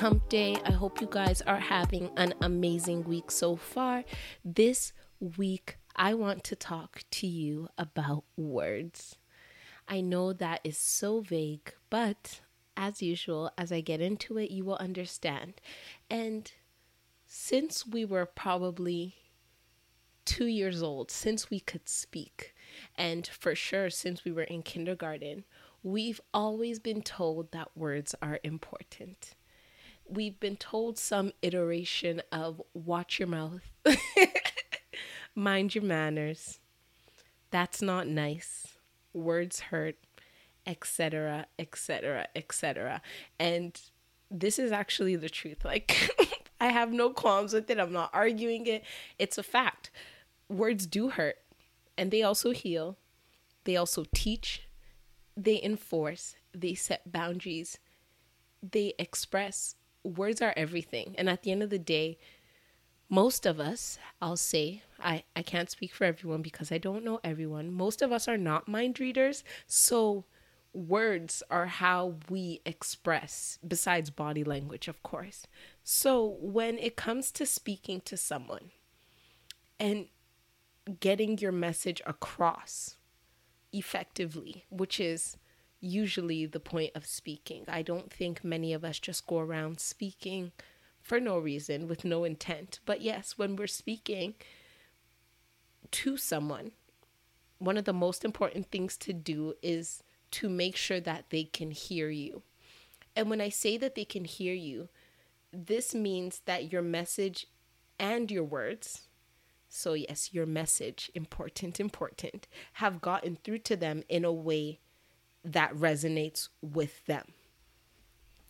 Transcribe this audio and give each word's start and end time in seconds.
hump 0.00 0.26
day. 0.30 0.56
I 0.64 0.72
hope 0.72 1.02
you 1.02 1.06
guys 1.10 1.42
are 1.42 1.58
having 1.58 2.08
an 2.16 2.32
amazing 2.40 3.04
week 3.04 3.30
so 3.30 3.54
far. 3.54 4.02
This 4.42 4.94
week, 5.36 5.76
I 5.94 6.14
want 6.14 6.42
to 6.44 6.56
talk 6.56 7.04
to 7.10 7.26
you 7.26 7.68
about 7.76 8.24
words. 8.34 9.16
I 9.86 10.00
know 10.00 10.32
that 10.32 10.62
is 10.64 10.78
so 10.78 11.20
vague, 11.20 11.74
but 11.90 12.40
as 12.78 13.02
usual, 13.02 13.50
as 13.58 13.70
I 13.70 13.82
get 13.82 14.00
into 14.00 14.38
it, 14.38 14.50
you 14.50 14.64
will 14.64 14.76
understand. 14.76 15.60
And 16.08 16.50
since 17.26 17.86
we 17.86 18.06
were 18.06 18.24
probably 18.24 19.16
two 20.24 20.46
years 20.46 20.82
old, 20.82 21.10
since 21.10 21.50
we 21.50 21.60
could 21.60 21.90
speak, 21.90 22.54
and 22.96 23.26
for 23.26 23.54
sure 23.54 23.90
since 23.90 24.24
we 24.24 24.32
were 24.32 24.44
in 24.44 24.62
kindergarten, 24.62 25.44
we've 25.82 26.22
always 26.32 26.78
been 26.78 27.02
told 27.02 27.52
that 27.52 27.76
words 27.76 28.14
are 28.22 28.40
important. 28.42 29.34
We've 30.10 30.38
been 30.40 30.56
told 30.56 30.98
some 30.98 31.32
iteration 31.40 32.20
of 32.32 32.60
watch 32.74 33.20
your 33.20 33.28
mouth, 33.28 33.62
mind 35.36 35.74
your 35.74 35.84
manners, 35.84 36.58
that's 37.50 37.80
not 37.80 38.08
nice, 38.08 38.66
words 39.12 39.60
hurt, 39.60 39.96
etc., 40.66 41.46
etc., 41.58 42.26
etc. 42.34 43.02
And 43.38 43.80
this 44.30 44.58
is 44.58 44.72
actually 44.72 45.16
the 45.16 45.28
truth. 45.28 45.64
Like, 45.64 46.10
I 46.60 46.68
have 46.68 46.92
no 46.92 47.10
qualms 47.10 47.52
with 47.52 47.70
it. 47.70 47.78
I'm 47.78 47.92
not 47.92 48.10
arguing 48.12 48.66
it. 48.66 48.84
It's 49.18 49.38
a 49.38 49.42
fact. 49.42 49.90
Words 50.48 50.86
do 50.86 51.10
hurt, 51.10 51.36
and 51.96 52.10
they 52.10 52.22
also 52.22 52.50
heal. 52.50 52.96
They 53.64 53.76
also 53.76 54.04
teach. 54.14 54.66
They 55.36 55.62
enforce. 55.62 56.36
They 56.52 56.74
set 56.74 57.12
boundaries. 57.12 57.78
They 58.62 58.94
express. 58.98 59.76
Words 60.02 60.40
are 60.40 60.54
everything. 60.56 61.14
And 61.18 61.28
at 61.28 61.42
the 61.42 61.52
end 61.52 61.62
of 61.62 61.70
the 61.70 61.78
day, 61.78 62.18
most 63.08 63.44
of 63.44 63.58
us, 63.58 63.98
I'll 64.22 64.36
say, 64.36 64.82
I, 65.00 65.24
I 65.34 65.42
can't 65.42 65.70
speak 65.70 65.92
for 65.92 66.04
everyone 66.04 66.42
because 66.42 66.70
I 66.70 66.78
don't 66.78 67.04
know 67.04 67.20
everyone. 67.24 67.72
Most 67.72 68.02
of 68.02 68.12
us 68.12 68.28
are 68.28 68.38
not 68.38 68.68
mind 68.68 69.00
readers. 69.00 69.42
So, 69.66 70.24
words 70.72 71.42
are 71.50 71.66
how 71.66 72.14
we 72.28 72.60
express, 72.64 73.58
besides 73.66 74.10
body 74.10 74.44
language, 74.44 74.86
of 74.86 75.02
course. 75.02 75.46
So, 75.82 76.36
when 76.40 76.78
it 76.78 76.94
comes 76.94 77.32
to 77.32 77.46
speaking 77.46 78.00
to 78.02 78.16
someone 78.16 78.70
and 79.80 80.06
getting 81.00 81.38
your 81.38 81.52
message 81.52 82.00
across 82.06 82.96
effectively, 83.72 84.66
which 84.70 85.00
is 85.00 85.36
usually 85.80 86.46
the 86.46 86.60
point 86.60 86.92
of 86.94 87.06
speaking, 87.06 87.64
I 87.66 87.82
don't 87.82 88.12
think 88.12 88.44
many 88.44 88.72
of 88.72 88.84
us 88.84 88.98
just 88.98 89.26
go 89.26 89.38
around 89.38 89.80
speaking 89.80 90.52
for 91.00 91.18
no 91.18 91.38
reason 91.38 91.88
with 91.88 92.04
no 92.04 92.24
intent. 92.24 92.80
But 92.84 93.00
yes, 93.00 93.34
when 93.36 93.56
we're 93.56 93.66
speaking 93.66 94.34
to 95.90 96.16
someone, 96.16 96.72
one 97.58 97.76
of 97.76 97.84
the 97.84 97.92
most 97.92 98.24
important 98.24 98.70
things 98.70 98.96
to 98.98 99.12
do 99.12 99.54
is 99.62 100.02
to 100.32 100.48
make 100.48 100.76
sure 100.76 101.00
that 101.00 101.26
they 101.30 101.44
can 101.44 101.70
hear 101.70 102.10
you. 102.10 102.42
And 103.16 103.28
when 103.28 103.40
I 103.40 103.48
say 103.48 103.76
that 103.78 103.94
they 103.94 104.04
can 104.04 104.24
hear 104.24 104.54
you, 104.54 104.88
this 105.52 105.94
means 105.94 106.42
that 106.44 106.72
your 106.72 106.82
message 106.82 107.46
and 107.98 108.30
your 108.30 108.44
words, 108.44 109.08
so 109.68 109.94
yes, 109.94 110.30
your 110.32 110.46
message, 110.46 111.10
important, 111.14 111.80
important, 111.80 112.46
have 112.74 113.00
gotten 113.00 113.36
through 113.36 113.58
to 113.58 113.76
them 113.76 114.02
in 114.08 114.24
a 114.24 114.32
way 114.32 114.78
that 115.44 115.74
resonates 115.74 116.48
with 116.60 117.04
them. 117.06 117.24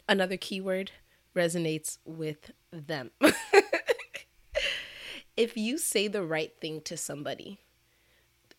Another 0.08 0.36
keyword 0.36 0.90
resonates 1.34 1.98
with 2.04 2.50
them. 2.72 3.10
if 5.36 5.56
you 5.56 5.78
say 5.78 6.08
the 6.08 6.24
right 6.24 6.52
thing 6.60 6.80
to 6.82 6.96
somebody, 6.96 7.60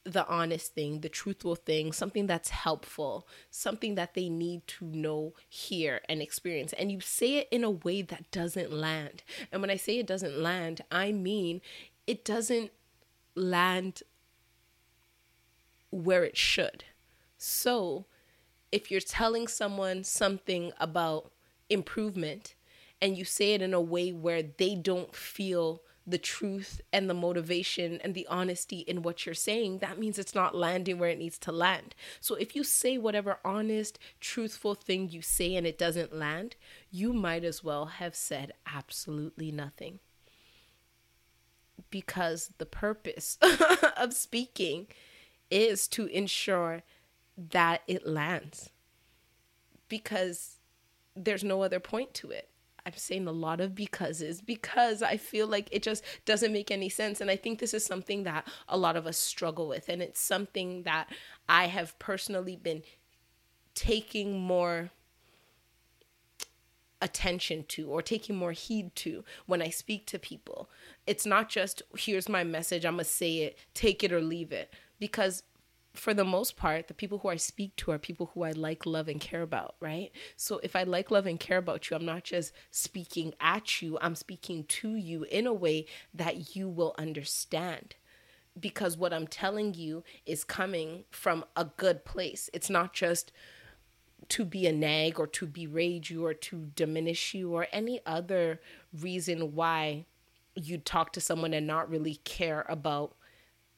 the 0.04 0.28
honest 0.28 0.74
thing, 0.74 1.02
the 1.02 1.10
truthful 1.10 1.56
thing, 1.56 1.92
something 1.92 2.26
that's 2.26 2.50
helpful, 2.50 3.28
something 3.50 3.96
that 3.96 4.14
they 4.14 4.30
need 4.30 4.66
to 4.66 4.86
know, 4.86 5.34
hear, 5.48 6.02
and 6.10 6.22
experience. 6.22 6.74
And 6.74 6.92
you 6.92 7.00
say 7.00 7.38
it 7.38 7.48
in 7.52 7.64
a 7.64 7.70
way 7.70 8.02
that 8.02 8.32
doesn't 8.32 8.72
land. 8.72 9.24
And 9.52 9.62
when 9.62 9.70
I 9.70 9.76
say 9.76 10.00
it 10.00 10.08
doesn't 10.08 10.40
land, 10.40 10.82
I 10.92 11.12
mean 11.12 11.62
it 12.08 12.26
doesn't 12.26 12.72
land 13.36 14.02
where 15.92 16.24
it 16.24 16.38
should. 16.38 16.86
So 17.38 18.06
if 18.72 18.90
you're 18.90 19.02
telling 19.02 19.48
someone 19.48 20.04
something 20.04 20.72
about 20.80 21.32
improvement 21.70 22.56
and 23.02 23.18
you 23.18 23.26
say 23.26 23.54
it 23.54 23.62
in 23.62 23.74
a 23.74 23.82
way 23.82 24.12
where 24.12 24.44
they 24.44 24.76
don't 24.76 25.16
feel 25.16 25.82
the 26.08 26.18
truth 26.18 26.82
and 26.92 27.10
the 27.10 27.14
motivation 27.14 28.00
and 28.04 28.14
the 28.14 28.28
honesty 28.30 28.80
in 28.80 29.02
what 29.02 29.26
you're 29.26 29.36
saying, 29.36 29.80
that 29.80 30.00
means 30.00 30.18
it's 30.18 30.36
not 30.36 30.56
landing 30.56 30.98
where 30.98 31.10
it 31.10 31.20
needs 31.20 31.38
to 31.40 31.52
land. 31.52 31.96
So 32.20 32.36
if 32.36 32.56
you 32.56 32.64
say 32.64 32.98
whatever 32.98 33.40
honest, 33.46 34.00
truthful 34.20 34.76
thing 34.76 35.10
you 35.10 35.22
say 35.22 35.56
and 35.56 35.68
it 35.68 35.78
doesn't 35.78 36.16
land, 36.16 36.56
you 36.90 37.14
might 37.14 37.44
as 37.44 37.64
well 37.64 37.86
have 37.86 38.16
said 38.16 38.54
absolutely 38.66 39.52
nothing. 39.52 40.00
Because 41.90 42.52
the 42.58 42.66
purpose 42.66 43.38
of 43.98 44.14
speaking 44.14 44.88
is 45.50 45.88
to 45.90 46.06
ensure 46.08 46.84
that 47.38 47.82
it 47.88 48.06
lands. 48.08 48.70
Because 49.88 50.58
there's 51.16 51.44
no 51.44 51.64
other 51.64 51.80
point 51.80 52.14
to 52.16 52.32
it. 52.32 52.50
I'm 52.86 52.96
saying 52.96 53.28
a 53.28 53.32
lot 53.32 53.62
of 53.62 53.76
becauses 53.76 54.42
because 54.42 55.04
I 55.04 55.18
feel 55.18 55.46
like 55.46 55.68
it 55.72 55.84
just 55.84 56.04
doesn't 56.26 56.54
make 56.54 56.72
any 56.72 56.90
sense. 56.90 57.22
And 57.22 57.30
I 57.30 57.36
think 57.36 57.60
this 57.60 57.74
is 57.74 57.86
something 57.86 58.24
that 58.24 58.48
a 58.68 58.78
lot 58.78 58.96
of 58.96 59.06
us 59.06 59.18
struggle 59.18 59.68
with. 59.68 59.88
And 59.88 60.02
it's 60.02 60.20
something 60.20 60.84
that 60.84 61.08
I 61.48 61.68
have 61.68 61.98
personally 62.00 62.56
been 62.56 62.82
taking 63.76 64.40
more 64.40 64.90
attention 67.02 67.66
to 67.68 67.90
or 67.90 68.02
taking 68.02 68.36
more 68.36 68.52
heed 68.52 68.96
to 68.96 69.24
when 69.46 69.62
I 69.62 69.70
speak 69.70 70.06
to 70.08 70.20
people. 70.20 70.70
It's 71.06 71.26
not 71.26 71.50
just, 71.50 71.82
here's 71.98 72.30
my 72.30 72.44
message, 72.44 72.86
I'm 72.86 72.96
going 72.96 73.06
to 73.06 73.10
say 73.10 73.38
it, 73.40 73.58
take 73.74 74.04
it 74.04 74.12
or 74.12 74.22
leave 74.22 74.52
it. 74.52 74.74
Because 75.00 75.44
for 75.94 76.14
the 76.14 76.24
most 76.24 76.56
part, 76.56 76.88
the 76.88 76.94
people 76.94 77.20
who 77.20 77.30
I 77.30 77.36
speak 77.36 77.76
to 77.78 77.92
are 77.92 77.98
people 77.98 78.32
who 78.34 78.44
I 78.44 78.52
like, 78.52 78.86
love, 78.86 79.08
and 79.08 79.20
care 79.20 79.42
about, 79.42 79.76
right? 79.80 80.12
So 80.38 80.60
if 80.64 80.76
I 80.76 80.84
like, 80.84 81.12
love, 81.12 81.26
and 81.26 81.40
care 81.40 81.58
about 81.58 81.90
you, 81.90 81.98
I'm 81.98 82.06
not 82.06 82.24
just 82.24 82.54
speaking 82.72 83.34
at 83.42 83.82
you, 83.82 83.98
I'm 84.02 84.16
speaking 84.16 84.64
to 84.64 84.96
you 84.96 85.24
in 85.24 85.48
a 85.48 85.54
way 85.54 85.86
that 86.14 86.56
you 86.56 86.70
will 86.70 86.96
understand. 86.98 87.96
Because 88.60 88.98
what 88.98 89.14
I'm 89.14 89.28
telling 89.28 89.74
you 89.74 90.04
is 90.26 90.44
coming 90.44 91.04
from 91.10 91.46
a 91.56 91.66
good 91.66 92.06
place. 92.06 92.50
It's 92.54 92.70
not 92.70 92.94
just 92.94 93.32
to 94.30 94.46
be 94.46 94.68
a 94.68 94.72
nag 94.72 95.20
or 95.20 95.28
to 95.28 95.46
berate 95.46 96.10
you 96.10 96.26
or 96.26 96.34
to 96.34 96.70
diminish 96.76 97.34
you 97.34 97.54
or 97.54 97.68
any 97.72 98.02
other 98.06 98.62
reason 98.98 99.56
why 99.56 100.06
you 100.56 100.78
talk 100.78 101.14
to 101.14 101.22
someone 101.22 101.54
and 101.54 101.66
not 101.66 101.90
really 101.90 102.16
care 102.16 102.66
about 102.70 103.16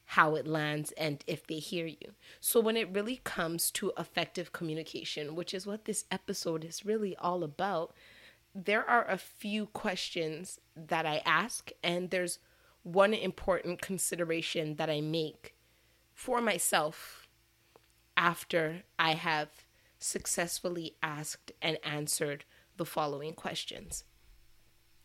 how 0.06 0.34
it 0.34 0.46
lands 0.46 0.92
and 0.92 1.24
if 1.26 1.46
they 1.46 1.58
hear 1.58 1.86
you. 1.86 2.12
So, 2.40 2.60
when 2.60 2.76
it 2.76 2.92
really 2.92 3.20
comes 3.24 3.70
to 3.72 3.92
effective 3.98 4.52
communication, 4.52 5.34
which 5.34 5.54
is 5.54 5.66
what 5.66 5.84
this 5.84 6.04
episode 6.10 6.64
is 6.64 6.84
really 6.84 7.16
all 7.16 7.42
about, 7.42 7.94
there 8.54 8.88
are 8.88 9.08
a 9.08 9.18
few 9.18 9.66
questions 9.66 10.60
that 10.76 11.06
I 11.06 11.22
ask, 11.24 11.70
and 11.82 12.10
there's 12.10 12.38
one 12.82 13.14
important 13.14 13.80
consideration 13.80 14.76
that 14.76 14.90
I 14.90 15.00
make 15.00 15.54
for 16.12 16.40
myself 16.40 17.26
after 18.16 18.82
I 18.98 19.14
have 19.14 19.48
successfully 19.98 20.94
asked 21.02 21.50
and 21.62 21.78
answered 21.82 22.44
the 22.76 22.84
following 22.84 23.32
questions. 23.32 24.04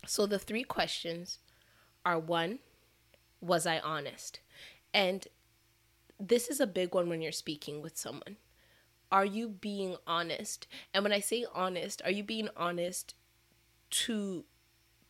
So, 0.05 0.25
the 0.25 0.39
three 0.39 0.63
questions 0.63 1.39
are 2.05 2.19
one, 2.19 2.59
was 3.41 3.65
I 3.65 3.79
honest? 3.79 4.39
And 4.93 5.27
this 6.19 6.49
is 6.49 6.59
a 6.59 6.67
big 6.67 6.93
one 6.93 7.09
when 7.09 7.21
you're 7.21 7.31
speaking 7.31 7.81
with 7.81 7.97
someone. 7.97 8.37
Are 9.11 9.25
you 9.25 9.47
being 9.47 9.95
honest? 10.05 10.67
And 10.93 11.03
when 11.03 11.13
I 11.13 11.19
say 11.19 11.45
honest, 11.53 12.01
are 12.03 12.11
you 12.11 12.23
being 12.23 12.49
honest 12.55 13.15
to 13.91 14.45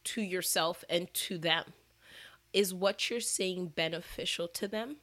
to 0.06 0.22
yourself 0.22 0.84
and 0.90 1.14
to 1.14 1.38
them? 1.38 1.74
Is 2.54 2.74
what 2.74 3.10
you're 3.10 3.20
saying 3.20 3.74
beneficial 3.76 4.48
to 4.50 4.68
them? 4.68 4.98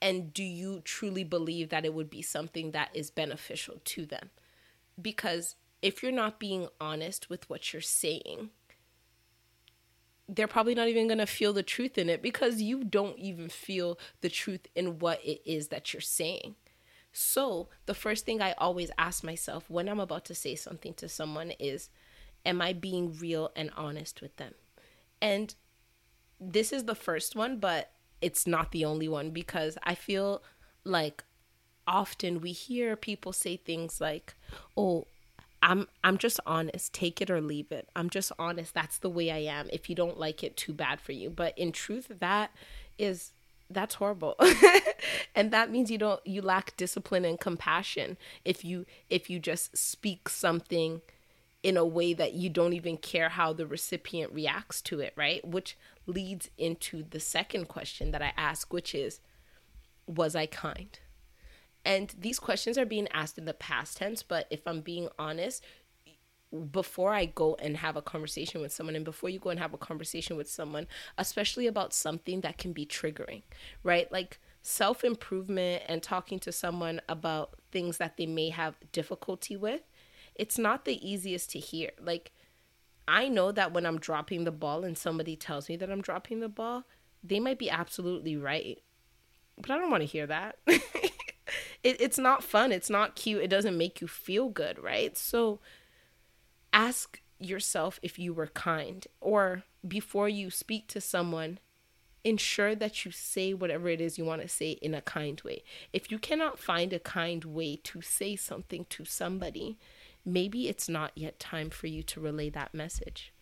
And 0.00 0.34
do 0.34 0.42
you 0.42 0.80
truly 0.80 1.22
believe 1.22 1.68
that 1.68 1.84
it 1.84 1.94
would 1.94 2.10
be 2.10 2.22
something 2.22 2.72
that 2.72 2.90
is 2.92 3.10
beneficial 3.10 3.80
to 3.84 4.04
them? 4.04 4.30
Because 5.00 5.54
if 5.80 6.02
you're 6.02 6.10
not 6.10 6.40
being 6.40 6.68
honest 6.80 7.30
with 7.30 7.48
what 7.48 7.72
you're 7.72 7.80
saying, 7.80 8.50
they're 10.28 10.48
probably 10.48 10.74
not 10.74 10.88
even 10.88 11.08
going 11.08 11.18
to 11.18 11.26
feel 11.26 11.52
the 11.52 11.62
truth 11.62 11.98
in 11.98 12.08
it 12.08 12.22
because 12.22 12.62
you 12.62 12.84
don't 12.84 13.18
even 13.18 13.48
feel 13.48 13.98
the 14.20 14.30
truth 14.30 14.66
in 14.74 14.98
what 14.98 15.22
it 15.24 15.40
is 15.44 15.68
that 15.68 15.92
you're 15.92 16.00
saying. 16.00 16.54
So, 17.12 17.68
the 17.84 17.94
first 17.94 18.24
thing 18.24 18.40
I 18.40 18.52
always 18.52 18.90
ask 18.96 19.22
myself 19.22 19.68
when 19.68 19.88
I'm 19.88 20.00
about 20.00 20.24
to 20.26 20.34
say 20.34 20.54
something 20.54 20.94
to 20.94 21.08
someone 21.08 21.50
is, 21.58 21.90
Am 22.44 22.60
I 22.60 22.72
being 22.72 23.16
real 23.18 23.52
and 23.54 23.70
honest 23.76 24.20
with 24.20 24.36
them? 24.36 24.54
And 25.20 25.54
this 26.40 26.72
is 26.72 26.84
the 26.84 26.94
first 26.94 27.36
one, 27.36 27.58
but 27.58 27.92
it's 28.20 28.46
not 28.46 28.72
the 28.72 28.84
only 28.84 29.08
one 29.08 29.30
because 29.30 29.78
I 29.84 29.94
feel 29.94 30.42
like 30.84 31.22
often 31.86 32.40
we 32.40 32.52
hear 32.52 32.96
people 32.96 33.32
say 33.32 33.56
things 33.56 34.00
like, 34.00 34.34
"Oh, 34.76 35.06
I'm 35.62 35.86
I'm 36.02 36.18
just 36.18 36.40
honest. 36.46 36.92
Take 36.92 37.20
it 37.20 37.30
or 37.30 37.40
leave 37.40 37.70
it. 37.70 37.88
I'm 37.94 38.10
just 38.10 38.32
honest. 38.38 38.74
That's 38.74 38.98
the 38.98 39.10
way 39.10 39.30
I 39.30 39.38
am. 39.38 39.68
If 39.72 39.88
you 39.88 39.94
don't 39.94 40.18
like 40.18 40.42
it, 40.42 40.56
too 40.56 40.72
bad 40.72 41.00
for 41.00 41.12
you." 41.12 41.30
But 41.30 41.56
in 41.56 41.72
truth, 41.72 42.10
that 42.20 42.50
is 42.98 43.32
that's 43.70 43.96
horrible. 43.96 44.36
and 45.34 45.50
that 45.52 45.70
means 45.70 45.90
you 45.90 45.98
don't 45.98 46.24
you 46.26 46.42
lack 46.42 46.76
discipline 46.76 47.24
and 47.24 47.38
compassion 47.38 48.16
if 48.44 48.64
you 48.64 48.86
if 49.08 49.30
you 49.30 49.38
just 49.38 49.76
speak 49.76 50.28
something 50.28 51.00
in 51.62 51.76
a 51.76 51.86
way 51.86 52.12
that 52.12 52.34
you 52.34 52.50
don't 52.50 52.72
even 52.72 52.96
care 52.96 53.28
how 53.28 53.52
the 53.52 53.66
recipient 53.66 54.32
reacts 54.32 54.82
to 54.82 54.98
it, 55.00 55.12
right? 55.16 55.46
Which 55.46 55.76
leads 56.06 56.50
into 56.58 57.04
the 57.08 57.20
second 57.20 57.68
question 57.68 58.10
that 58.10 58.22
I 58.22 58.32
ask, 58.36 58.72
which 58.72 58.94
is 58.94 59.20
was 60.06 60.34
I 60.34 60.46
kind? 60.46 60.98
And 61.84 62.14
these 62.18 62.38
questions 62.38 62.78
are 62.78 62.86
being 62.86 63.08
asked 63.12 63.38
in 63.38 63.44
the 63.44 63.54
past 63.54 63.96
tense, 63.96 64.22
but 64.22 64.46
if 64.50 64.66
I'm 64.66 64.80
being 64.80 65.08
honest, 65.18 65.64
before 66.70 67.12
I 67.12 67.24
go 67.24 67.56
and 67.56 67.76
have 67.78 67.96
a 67.96 68.02
conversation 68.02 68.60
with 68.60 68.72
someone, 68.72 68.94
and 68.94 69.04
before 69.04 69.30
you 69.30 69.38
go 69.38 69.50
and 69.50 69.58
have 69.58 69.74
a 69.74 69.78
conversation 69.78 70.36
with 70.36 70.50
someone, 70.50 70.86
especially 71.16 71.66
about 71.66 71.94
something 71.94 72.42
that 72.42 72.58
can 72.58 72.72
be 72.72 72.84
triggering, 72.84 73.42
right? 73.82 74.10
Like 74.12 74.38
self 74.62 75.02
improvement 75.02 75.82
and 75.88 76.02
talking 76.02 76.38
to 76.40 76.52
someone 76.52 77.00
about 77.08 77.54
things 77.72 77.96
that 77.96 78.16
they 78.16 78.26
may 78.26 78.50
have 78.50 78.76
difficulty 78.92 79.56
with, 79.56 79.82
it's 80.34 80.58
not 80.58 80.84
the 80.84 81.08
easiest 81.08 81.50
to 81.50 81.58
hear. 81.58 81.90
Like, 82.00 82.32
I 83.08 83.28
know 83.28 83.50
that 83.52 83.72
when 83.72 83.86
I'm 83.86 83.98
dropping 83.98 84.44
the 84.44 84.52
ball 84.52 84.84
and 84.84 84.96
somebody 84.96 85.36
tells 85.36 85.68
me 85.68 85.76
that 85.76 85.90
I'm 85.90 86.02
dropping 86.02 86.40
the 86.40 86.48
ball, 86.48 86.84
they 87.24 87.40
might 87.40 87.58
be 87.58 87.70
absolutely 87.70 88.36
right. 88.36 88.80
But 89.56 89.70
I 89.70 89.78
don't 89.78 89.90
want 89.90 90.02
to 90.02 90.06
hear 90.06 90.26
that. 90.26 90.58
it, 91.82 92.00
it's 92.00 92.18
not 92.18 92.44
fun. 92.44 92.72
It's 92.72 92.90
not 92.90 93.16
cute. 93.16 93.42
It 93.42 93.48
doesn't 93.48 93.76
make 93.76 94.00
you 94.00 94.08
feel 94.08 94.48
good, 94.48 94.78
right? 94.82 95.16
So 95.16 95.60
ask 96.72 97.20
yourself 97.38 97.98
if 98.02 98.18
you 98.18 98.32
were 98.32 98.46
kind, 98.48 99.06
or 99.20 99.64
before 99.86 100.28
you 100.28 100.50
speak 100.50 100.86
to 100.88 101.00
someone, 101.00 101.58
ensure 102.24 102.74
that 102.76 103.04
you 103.04 103.10
say 103.10 103.52
whatever 103.52 103.88
it 103.88 104.00
is 104.00 104.16
you 104.16 104.24
want 104.24 104.42
to 104.42 104.48
say 104.48 104.72
in 104.72 104.94
a 104.94 105.02
kind 105.02 105.40
way. 105.44 105.64
If 105.92 106.10
you 106.10 106.18
cannot 106.18 106.58
find 106.58 106.92
a 106.92 107.00
kind 107.00 107.44
way 107.44 107.76
to 107.84 108.00
say 108.00 108.36
something 108.36 108.86
to 108.90 109.04
somebody, 109.04 109.76
maybe 110.24 110.68
it's 110.68 110.88
not 110.88 111.12
yet 111.16 111.40
time 111.40 111.68
for 111.68 111.88
you 111.88 112.02
to 112.04 112.20
relay 112.20 112.48
that 112.50 112.74
message, 112.74 113.32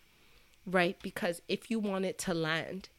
right? 0.65 0.97
Because 1.03 1.41
if 1.47 1.69
you 1.69 1.79
want 1.79 2.05
it 2.05 2.17
to 2.19 2.33
land, 2.33 2.89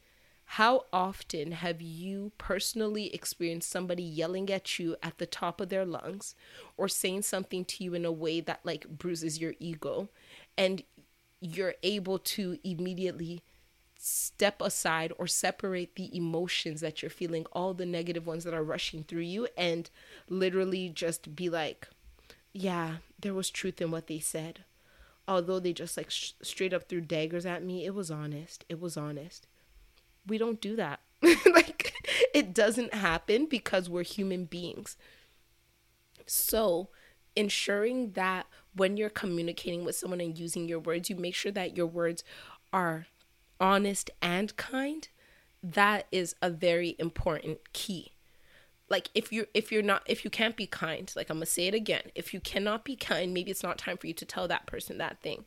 how 0.57 0.85
often 0.93 1.51
have 1.51 1.81
you 1.81 2.31
personally 2.37 3.11
experienced 3.11 3.71
somebody 3.71 4.03
yelling 4.03 4.51
at 4.51 4.77
you 4.77 4.95
at 5.01 5.17
the 5.17 5.25
top 5.25 5.59
of 5.59 5.69
their 5.69 5.83
lungs 5.83 6.35
or 6.77 6.87
saying 6.87 7.23
something 7.23 7.65
to 7.65 7.83
you 7.83 7.95
in 7.95 8.05
a 8.05 8.11
way 8.11 8.39
that 8.39 8.59
like 8.63 8.87
bruises 8.87 9.41
your 9.41 9.55
ego 9.57 10.09
and 10.55 10.83
you're 11.41 11.73
able 11.81 12.19
to 12.19 12.59
immediately 12.63 13.41
step 13.97 14.61
aside 14.61 15.11
or 15.17 15.25
separate 15.25 15.95
the 15.95 16.15
emotions 16.15 16.81
that 16.81 17.01
you're 17.01 17.09
feeling, 17.09 17.47
all 17.51 17.73
the 17.73 17.83
negative 17.83 18.27
ones 18.27 18.43
that 18.43 18.53
are 18.53 18.63
rushing 18.63 19.03
through 19.03 19.21
you, 19.21 19.47
and 19.57 19.89
literally 20.29 20.87
just 20.87 21.35
be 21.35 21.49
like, 21.49 21.87
yeah, 22.51 22.97
there 23.19 23.33
was 23.33 23.49
truth 23.49 23.81
in 23.81 23.89
what 23.89 24.05
they 24.05 24.19
said. 24.19 24.65
Although 25.27 25.59
they 25.59 25.73
just 25.73 25.97
like 25.97 26.11
sh- 26.11 26.33
straight 26.43 26.73
up 26.73 26.87
threw 26.87 27.01
daggers 27.01 27.45
at 27.45 27.63
me, 27.63 27.87
it 27.87 27.95
was 27.95 28.11
honest. 28.11 28.65
It 28.69 28.79
was 28.79 28.97
honest 28.97 29.47
we 30.27 30.37
don't 30.37 30.61
do 30.61 30.75
that. 30.75 30.99
like 31.21 31.93
it 32.33 32.53
doesn't 32.53 32.93
happen 32.93 33.45
because 33.45 33.89
we're 33.89 34.03
human 34.03 34.45
beings. 34.45 34.97
So, 36.25 36.89
ensuring 37.35 38.11
that 38.11 38.47
when 38.75 38.97
you're 38.97 39.09
communicating 39.09 39.85
with 39.85 39.95
someone 39.95 40.21
and 40.21 40.37
using 40.37 40.67
your 40.67 40.79
words, 40.79 41.09
you 41.09 41.15
make 41.15 41.35
sure 41.35 41.51
that 41.51 41.77
your 41.77 41.87
words 41.87 42.23
are 42.71 43.07
honest 43.59 44.09
and 44.21 44.55
kind. 44.57 45.07
That 45.61 46.07
is 46.11 46.35
a 46.41 46.49
very 46.49 46.95
important 46.99 47.71
key. 47.73 48.11
Like 48.89 49.09
if 49.15 49.31
you're 49.31 49.47
if 49.53 49.71
you're 49.71 49.81
not 49.81 50.03
if 50.05 50.25
you 50.25 50.29
can't 50.29 50.57
be 50.57 50.67
kind, 50.67 51.11
like 51.15 51.29
I'm 51.29 51.37
gonna 51.37 51.45
say 51.45 51.67
it 51.67 51.73
again, 51.73 52.11
if 52.15 52.33
you 52.33 52.39
cannot 52.39 52.83
be 52.83 52.95
kind, 52.95 53.33
maybe 53.33 53.51
it's 53.51 53.63
not 53.63 53.77
time 53.77 53.97
for 53.97 54.07
you 54.07 54.13
to 54.13 54.25
tell 54.25 54.47
that 54.47 54.65
person 54.65 54.97
that 54.97 55.21
thing. 55.21 55.45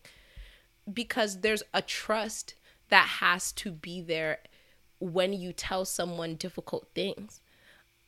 Because 0.90 1.40
there's 1.40 1.62
a 1.74 1.82
trust 1.82 2.54
that 2.88 3.06
has 3.20 3.52
to 3.52 3.70
be 3.70 4.00
there 4.00 4.38
when 4.98 5.32
you 5.32 5.52
tell 5.52 5.84
someone 5.84 6.34
difficult 6.34 6.88
things. 6.94 7.40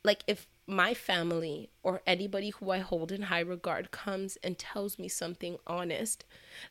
Like 0.03 0.23
if 0.27 0.47
my 0.69 0.93
family 0.93 1.69
or 1.81 2.01
anybody 2.05 2.51
who 2.51 2.69
I 2.69 2.77
hold 2.77 3.11
in 3.11 3.23
high 3.23 3.39
regard 3.39 3.89
comes 3.89 4.37
and 4.43 4.57
tells 4.57 4.99
me 4.99 5.07
something 5.07 5.57
honest 5.65 6.25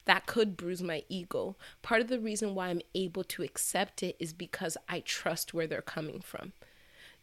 that 0.05 0.27
could 0.27 0.57
bruise 0.57 0.83
my 0.83 1.03
ego, 1.09 1.57
part 1.83 2.01
of 2.01 2.09
the 2.09 2.21
reason 2.21 2.55
why 2.55 2.69
I'm 2.69 2.81
able 2.95 3.25
to 3.25 3.43
accept 3.43 4.03
it 4.03 4.17
is 4.21 4.33
because 4.33 4.77
I 4.89 5.01
trust 5.01 5.53
where 5.53 5.67
they're 5.67 5.83
coming 5.83 6.21
from. 6.21 6.53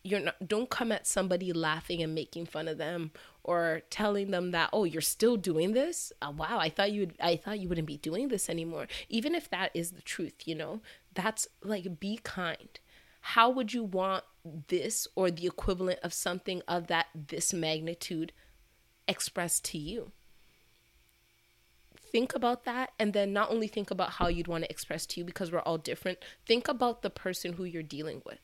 You're 0.04 0.20
not 0.20 0.48
don't 0.48 0.70
come 0.70 0.92
at 0.92 1.08
somebody 1.08 1.52
laughing 1.52 2.04
and 2.04 2.14
making 2.14 2.46
fun 2.46 2.68
of 2.68 2.78
them 2.78 3.12
or 3.44 3.82
telling 3.90 4.32
them 4.32 4.52
that 4.52 4.70
oh 4.74 4.84
you're 4.84 5.02
still 5.02 5.38
doing 5.38 5.74
this 5.74 6.12
uh, 6.22 6.32
wow 6.36 6.60
i 6.60 6.70
thought 6.70 6.92
you 6.92 7.02
would 7.02 7.14
i 7.20 7.36
thought 7.36 7.60
you 7.60 7.68
wouldn't 7.70 7.88
be 7.88 7.98
doing 7.98 8.28
this 8.28 8.50
anymore 8.50 8.88
even 9.10 9.34
if 9.34 9.50
that 9.50 9.72
is 9.74 9.92
the 9.92 10.02
truth 10.02 10.48
you 10.48 10.54
know 10.54 10.80
that's 11.16 11.48
like 11.64 12.00
be 12.00 12.20
kind 12.24 12.80
how 13.30 13.50
would 13.50 13.74
you 13.74 13.84
want 13.84 14.24
this 14.68 15.08
or 15.16 15.32
the 15.32 15.48
equivalent 15.48 16.00
of 16.04 16.14
something 16.14 16.62
of 16.68 16.86
that 16.86 17.08
this 17.16 17.54
magnitude 17.54 18.32
expressed 19.08 19.66
to 19.66 19.80
you? 19.80 20.12
Think 21.98 22.36
about 22.36 22.66
that 22.66 22.92
and 23.00 23.14
then 23.14 23.34
not 23.34 23.50
only 23.50 23.68
think 23.68 23.90
about 23.90 24.12
how 24.12 24.28
you'd 24.28 24.48
want 24.48 24.64
to 24.64 24.70
express 24.70 25.08
to 25.08 25.20
you 25.20 25.26
because 25.26 25.52
we're 25.52 25.62
all 25.62 25.80
different, 25.80 26.20
think 26.46 26.68
about 26.68 27.02
the 27.02 27.10
person 27.10 27.54
who 27.54 27.64
you're 27.64 27.82
dealing 27.82 28.22
with. 28.28 28.38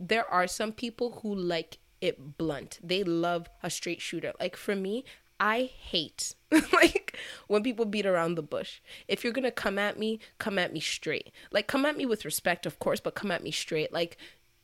There 0.00 0.28
are 0.28 0.48
some 0.48 0.72
people 0.72 1.20
who 1.22 1.32
like 1.32 1.78
it 2.00 2.36
blunt. 2.36 2.80
They 2.82 3.04
love 3.04 3.48
a 3.62 3.70
straight 3.70 4.00
shooter. 4.00 4.32
Like 4.40 4.56
for 4.56 4.74
me, 4.74 5.04
I 5.42 5.70
hate 5.76 6.36
like 6.72 7.18
when 7.48 7.64
people 7.64 7.84
beat 7.84 8.06
around 8.06 8.36
the 8.36 8.44
bush. 8.44 8.80
If 9.08 9.24
you're 9.24 9.32
going 9.32 9.42
to 9.42 9.50
come 9.50 9.76
at 9.76 9.98
me, 9.98 10.20
come 10.38 10.56
at 10.56 10.72
me 10.72 10.78
straight. 10.78 11.32
Like 11.50 11.66
come 11.66 11.84
at 11.84 11.96
me 11.96 12.06
with 12.06 12.24
respect, 12.24 12.64
of 12.64 12.78
course, 12.78 13.00
but 13.00 13.16
come 13.16 13.32
at 13.32 13.42
me 13.42 13.50
straight. 13.50 13.92
Like 13.92 14.16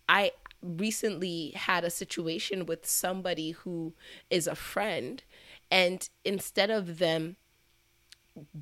I 0.08 0.30
recently 0.62 1.50
had 1.56 1.82
a 1.82 1.90
situation 1.90 2.64
with 2.64 2.86
somebody 2.86 3.50
who 3.50 3.94
is 4.30 4.46
a 4.46 4.54
friend 4.54 5.24
and 5.68 6.08
instead 6.24 6.70
of 6.70 6.98
them 6.98 7.34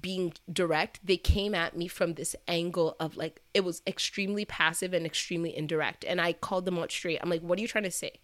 being 0.01 0.33
direct, 0.51 1.01
they 1.05 1.19
came 1.19 1.55
at 1.55 1.77
me 1.77 1.87
from 1.87 2.15
this 2.15 2.35
angle 2.49 2.97
of 2.99 3.19
like 3.19 3.43
it 3.53 3.63
was 3.63 3.83
extremely 3.87 4.47
passive 4.47 4.95
and 4.95 5.05
extremely 5.05 5.55
indirect. 5.55 6.03
And 6.03 6.19
I 6.19 6.33
called 6.33 6.65
them 6.65 6.79
out 6.79 6.91
straight. 6.91 7.19
I'm 7.21 7.29
like, 7.29 7.43
what 7.43 7.59
are 7.59 7.63
you 7.63 7.69
trying 7.69 7.85
to 7.85 7.91
say? 7.91 8.21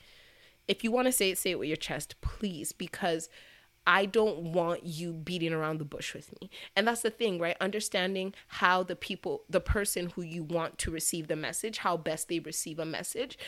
If 0.67 0.83
you 0.83 0.91
want 0.91 1.09
to 1.09 1.13
say 1.13 1.29
it, 1.29 1.37
say 1.37 1.51
it 1.51 1.59
with 1.59 1.69
your 1.69 1.77
chest, 1.77 2.15
please, 2.23 2.73
because 2.73 3.29
I 3.87 4.07
don't 4.07 4.53
want 4.53 4.85
you 4.85 5.12
beating 5.12 5.53
around 5.53 5.79
the 5.79 5.85
bush 5.85 6.15
with 6.15 6.33
me. 6.41 6.51
And 6.77 6.87
that's 6.87 7.03
the 7.03 7.11
thing, 7.11 7.39
right? 7.39 7.57
Understanding 7.61 8.33
how 8.47 8.83
the 8.83 8.95
people, 8.95 9.43
the 9.51 9.61
person 9.61 10.11
who 10.11 10.23
you 10.23 10.45
want 10.45 10.79
to 10.79 10.91
receive 10.91 11.29
the 11.29 11.37
message, 11.37 11.79
how 11.79 11.97
best 11.97 12.29
they 12.29 12.39
receive 12.39 12.79
a 12.79 12.85
message 12.85 13.39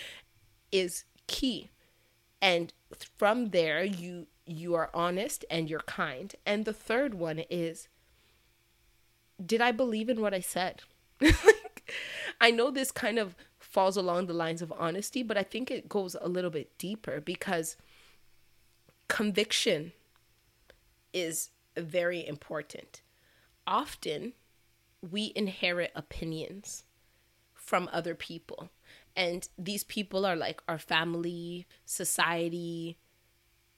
is 0.73 1.05
key. 1.27 1.71
And 2.43 2.73
from 3.17 3.51
there, 3.51 3.85
you 3.85 4.27
you 4.47 4.75
are 4.75 4.91
honest 4.93 5.45
and 5.51 5.71
you're 5.71 5.81
kind. 5.81 6.35
And 6.45 6.65
the 6.65 6.73
third 6.73 7.15
one 7.15 7.45
is 7.49 7.89
did 9.45 9.61
I 9.61 9.73
believe 9.73 10.09
in 10.09 10.21
what 10.21 10.35
I 10.35 10.41
said? 10.41 10.83
I 12.41 12.51
know 12.51 12.71
this 12.71 12.91
kind 12.91 13.19
of 13.19 13.35
falls 13.59 13.97
along 13.97 14.27
the 14.27 14.35
lines 14.35 14.63
of 14.63 14.73
honesty, 14.79 15.23
but 15.23 15.37
I 15.37 15.43
think 15.43 15.71
it 15.71 15.89
goes 15.89 16.15
a 16.21 16.29
little 16.29 16.51
bit 16.51 16.77
deeper 16.79 17.21
because 17.21 17.77
conviction 19.09 19.93
is 21.15 21.51
very 21.77 22.27
important. 22.27 23.01
Often, 23.67 24.35
we 25.01 25.33
inherit 25.35 25.93
opinions 25.95 26.85
from 27.55 27.89
other 27.93 28.15
people. 28.15 28.69
And 29.17 29.49
these 29.57 29.85
people 29.85 30.27
are 30.27 30.37
like 30.37 30.63
our 30.69 30.79
family, 30.79 31.67
society, 31.87 32.99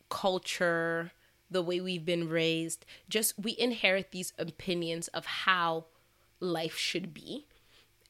culture, 0.09 1.13
the 1.51 1.63
way 1.63 1.81
we've 1.81 2.05
been 2.05 2.29
raised. 2.29 2.85
Just 3.09 3.39
we 3.39 3.57
inherit 3.59 4.11
these 4.11 4.33
opinions 4.39 5.09
of 5.09 5.27
how 5.27 5.87
life 6.41 6.77
should 6.77 7.15
be. 7.15 7.47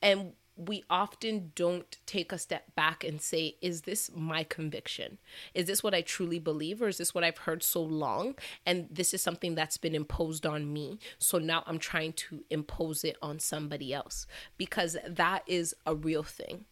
And 0.01 0.33
we 0.57 0.85
often 0.89 1.53
don't 1.55 1.99
take 2.07 2.33
a 2.33 2.39
step 2.39 2.75
back 2.75 3.05
and 3.05 3.21
say, 3.21 3.57
is 3.61 3.83
this 3.83 4.11
my 4.15 4.43
conviction? 4.43 5.19
Is 5.55 5.67
this 5.67 5.83
what 5.83 5.95
I 5.95 6.01
truly 6.01 6.39
believe, 6.39 6.81
or 6.81 6.89
is 6.89 6.97
this 6.97 7.15
what 7.15 7.25
I've 7.25 7.39
heard 7.39 7.63
so 7.63 7.83
long? 7.83 8.35
And 8.65 8.89
this 8.91 9.13
is 9.13 9.21
something 9.21 9.55
that's 9.55 9.77
been 9.77 9.95
imposed 9.95 10.47
on 10.47 10.73
me. 10.73 10.99
So 11.19 11.39
now 11.39 11.63
I'm 11.67 11.79
trying 11.79 12.15
to 12.15 12.45
impose 12.49 13.05
it 13.05 13.17
on 13.21 13.39
somebody 13.39 13.93
else 13.93 14.27
because 14.57 14.97
that 15.07 15.43
is 15.47 15.75
a 15.85 15.95
real 15.95 16.23
thing. 16.23 16.65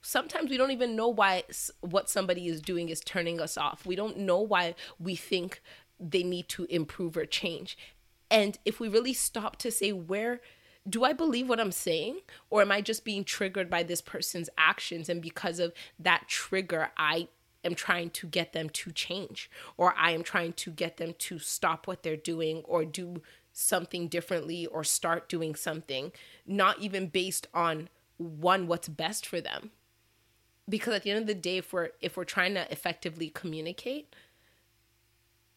Sometimes 0.00 0.48
we 0.48 0.56
don't 0.56 0.70
even 0.70 0.96
know 0.96 1.08
why 1.08 1.42
what 1.80 2.08
somebody 2.08 2.46
is 2.46 2.62
doing 2.62 2.88
is 2.88 3.00
turning 3.00 3.40
us 3.40 3.58
off. 3.58 3.84
We 3.84 3.96
don't 3.96 4.18
know 4.18 4.40
why 4.40 4.74
we 4.98 5.16
think 5.16 5.60
they 6.00 6.22
need 6.22 6.48
to 6.50 6.64
improve 6.70 7.16
or 7.16 7.26
change. 7.26 7.76
And 8.30 8.58
if 8.64 8.78
we 8.78 8.88
really 8.88 9.12
stop 9.12 9.56
to 9.56 9.70
say, 9.70 9.92
where 9.92 10.40
do 10.88 11.04
I 11.04 11.12
believe 11.12 11.48
what 11.48 11.60
I'm 11.60 11.72
saying? 11.72 12.20
Or 12.50 12.62
am 12.62 12.72
I 12.72 12.80
just 12.80 13.04
being 13.04 13.24
triggered 13.24 13.68
by 13.68 13.82
this 13.82 14.00
person's 14.00 14.48
actions? 14.56 15.08
And 15.08 15.20
because 15.20 15.58
of 15.58 15.72
that 15.98 16.28
trigger, 16.28 16.90
I 16.96 17.28
am 17.64 17.74
trying 17.74 18.10
to 18.10 18.26
get 18.26 18.52
them 18.52 18.70
to 18.70 18.92
change, 18.92 19.50
or 19.76 19.94
I 19.96 20.12
am 20.12 20.22
trying 20.22 20.52
to 20.54 20.70
get 20.70 20.96
them 20.96 21.14
to 21.18 21.38
stop 21.38 21.86
what 21.86 22.02
they're 22.02 22.16
doing 22.16 22.62
or 22.64 22.84
do 22.84 23.22
something 23.52 24.08
differently 24.08 24.66
or 24.66 24.84
start 24.84 25.28
doing 25.28 25.54
something, 25.54 26.12
not 26.46 26.78
even 26.78 27.08
based 27.08 27.48
on 27.52 27.88
one, 28.16 28.66
what's 28.66 28.88
best 28.88 29.26
for 29.26 29.40
them. 29.40 29.70
Because 30.68 30.94
at 30.94 31.02
the 31.02 31.10
end 31.10 31.20
of 31.20 31.26
the 31.26 31.34
day, 31.34 31.58
if 31.58 31.72
we're 31.72 31.90
if 32.00 32.16
we're 32.16 32.24
trying 32.24 32.54
to 32.54 32.70
effectively 32.70 33.30
communicate, 33.30 34.14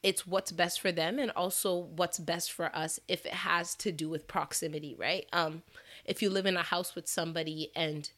it's 0.03 0.25
what's 0.25 0.51
best 0.51 0.81
for 0.81 0.91
them 0.91 1.19
and 1.19 1.31
also 1.31 1.75
what's 1.75 2.19
best 2.19 2.51
for 2.51 2.75
us 2.75 2.99
if 3.07 3.25
it 3.25 3.33
has 3.33 3.75
to 3.75 3.91
do 3.91 4.09
with 4.09 4.27
proximity, 4.27 4.95
right? 4.97 5.27
Um, 5.31 5.61
if 6.05 6.21
you 6.21 6.29
live 6.29 6.45
in 6.45 6.57
a 6.57 6.63
house 6.63 6.95
with 6.95 7.07
somebody 7.07 7.71
and 7.75 8.09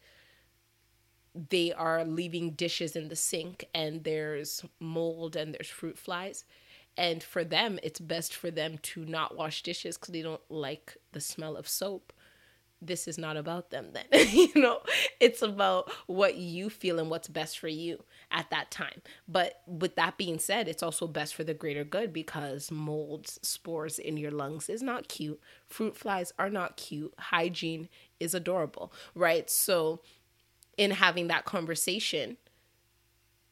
they 1.50 1.74
are 1.74 2.06
leaving 2.06 2.52
dishes 2.52 2.96
in 2.96 3.10
the 3.10 3.16
sink 3.16 3.66
and 3.74 4.04
there's 4.04 4.64
mold 4.80 5.36
and 5.36 5.54
there's 5.54 5.68
fruit 5.68 5.98
flies, 5.98 6.46
and 6.96 7.24
for 7.24 7.44
them, 7.44 7.80
it's 7.82 8.00
best 8.00 8.36
for 8.36 8.52
them 8.52 8.78
to 8.78 9.04
not 9.04 9.36
wash 9.36 9.64
dishes 9.64 9.98
because 9.98 10.14
they 10.14 10.22
don't 10.22 10.42
like 10.50 10.98
the 11.12 11.22
smell 11.22 11.58
of 11.58 11.68
soap 11.68 12.14
this 12.86 13.08
is 13.08 13.18
not 13.18 13.38
about 13.38 13.70
them 13.70 13.92
then. 13.94 14.06
You 14.34 14.50
know 14.56 14.82
it's 15.20 15.42
about 15.42 15.92
what 16.08 16.36
you 16.36 16.70
feel 16.70 17.00
and 17.00 17.10
what's 17.10 17.28
best 17.28 17.60
for 17.60 17.68
you 17.68 18.04
at 18.32 18.50
that 18.50 18.72
time. 18.72 19.02
But 19.28 19.62
with 19.68 19.96
that 19.96 20.18
being 20.18 20.40
said 20.40 20.68
it's 20.68 20.84
also 20.84 21.08
best 21.08 21.36
for 21.36 21.44
the 21.44 21.54
greater 21.54 21.84
good 21.84 22.12
because 22.14 22.72
molds 22.72 23.40
spores 23.42 24.00
in 24.00 24.18
your 24.18 24.32
lungs 24.32 24.70
is 24.70 24.82
not 24.82 25.08
cute. 25.08 25.40
Fruit 25.66 25.96
flies 25.96 26.34
are 26.38 26.50
not 26.50 26.78
cute. 26.78 27.14
Hygiene 27.18 27.90
is 28.20 28.34
adorable 28.34 28.92
right? 29.16 29.50
So 29.50 30.02
in 30.78 30.92
having 30.92 31.28
that 31.28 31.46
conversation 31.46 32.38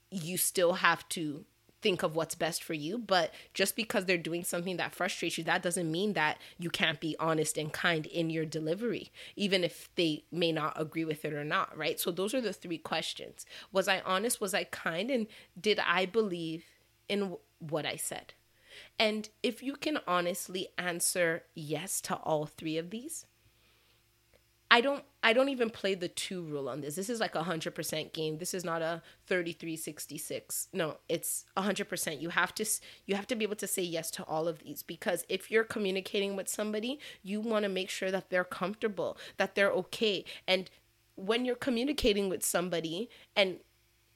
you 0.10 0.38
still 0.38 0.74
have 0.74 1.08
to 1.10 1.46
think 1.82 2.04
of 2.04 2.16
what's 2.16 2.36
best 2.36 2.64
for 2.64 2.74
you. 2.74 2.98
But 2.98 3.34
just 3.54 3.76
because 3.76 4.06
they're 4.06 4.18
doing 4.18 4.44
something 4.44 4.78
that 4.78 4.94
frustrates 4.94 5.38
you, 5.38 5.44
that 5.46 5.64
doesn't 5.64 5.92
mean 5.92 6.14
that 6.14 6.38
you 6.58 6.70
can't 6.70 7.00
be 7.00 7.16
honest 7.20 7.58
and 7.58 7.72
kind 7.72 8.06
in 8.06 8.30
your 8.30 8.46
delivery, 8.46 9.12
even 9.36 9.64
if 9.64 9.90
they 9.96 10.24
may 10.32 10.52
not 10.52 10.80
agree 10.80 11.06
with 11.06 11.26
it 11.26 11.34
or 11.34 11.44
not, 11.44 11.76
right? 11.78 12.00
So 12.00 12.12
those 12.12 12.34
are 12.34 12.42
the 12.42 12.54
three 12.54 12.78
questions. 12.78 13.46
Was 13.72 13.88
I 13.88 14.02
honest? 14.06 14.42
Was 14.42 14.54
I 14.54 14.66
kind? 14.66 15.10
And 15.10 15.28
did 15.60 15.80
I 15.80 16.06
believe 16.06 16.64
in 17.10 17.38
what 17.60 17.86
I 17.86 17.96
said? 17.96 18.34
And 18.98 19.30
if 19.44 19.62
you 19.64 19.76
can 19.76 20.00
honestly 20.08 20.70
answer 20.78 21.44
yes 21.56 22.02
to 22.02 22.16
all 22.16 22.46
three 22.46 22.78
of 22.78 22.90
these, 22.90 23.26
I 24.72 24.80
don't 24.80 25.04
I 25.22 25.34
don't 25.34 25.50
even 25.50 25.70
play 25.70 25.96
the 25.96 26.08
two 26.08 26.44
rule 26.44 26.70
on 26.70 26.80
this. 26.80 26.96
This 26.96 27.10
is 27.10 27.20
like 27.20 27.36
a 27.36 27.44
hundred 27.44 27.76
percent 27.76 28.14
game. 28.14 28.38
This 28.38 28.54
is 28.54 28.64
not 28.64 28.82
a 28.82 29.04
thirty 29.28 29.52
three 29.52 29.76
sixty 29.76 30.18
six. 30.18 30.70
No, 30.72 30.98
it's 31.10 31.46
a 31.58 31.62
hundred 31.62 31.90
percent. 31.90 32.22
You 32.22 32.30
have 32.30 32.56
to 32.56 32.66
you 33.06 33.16
have 33.16 33.28
to 33.28 33.36
be 33.36 33.44
able 33.44 33.58
to 33.58 33.68
say 33.68 33.84
yes 33.84 34.10
to 34.12 34.24
all 34.24 34.48
of 34.48 34.60
these 34.60 34.82
because 34.82 35.26
if 35.28 35.52
you're 35.52 35.66
communicating 35.66 36.38
with 36.38 36.48
somebody, 36.48 37.00
you 37.22 37.42
want 37.42 37.64
to 37.64 37.70
make 37.70 37.90
sure 37.90 38.12
that 38.12 38.30
they're 38.30 38.46
comfortable, 38.46 39.18
that 39.36 39.56
they're 39.56 39.72
okay. 39.72 40.24
And 40.48 40.70
when 41.16 41.44
you're 41.44 41.56
communicating 41.56 42.30
with 42.30 42.42
somebody 42.42 43.10
and 43.36 43.58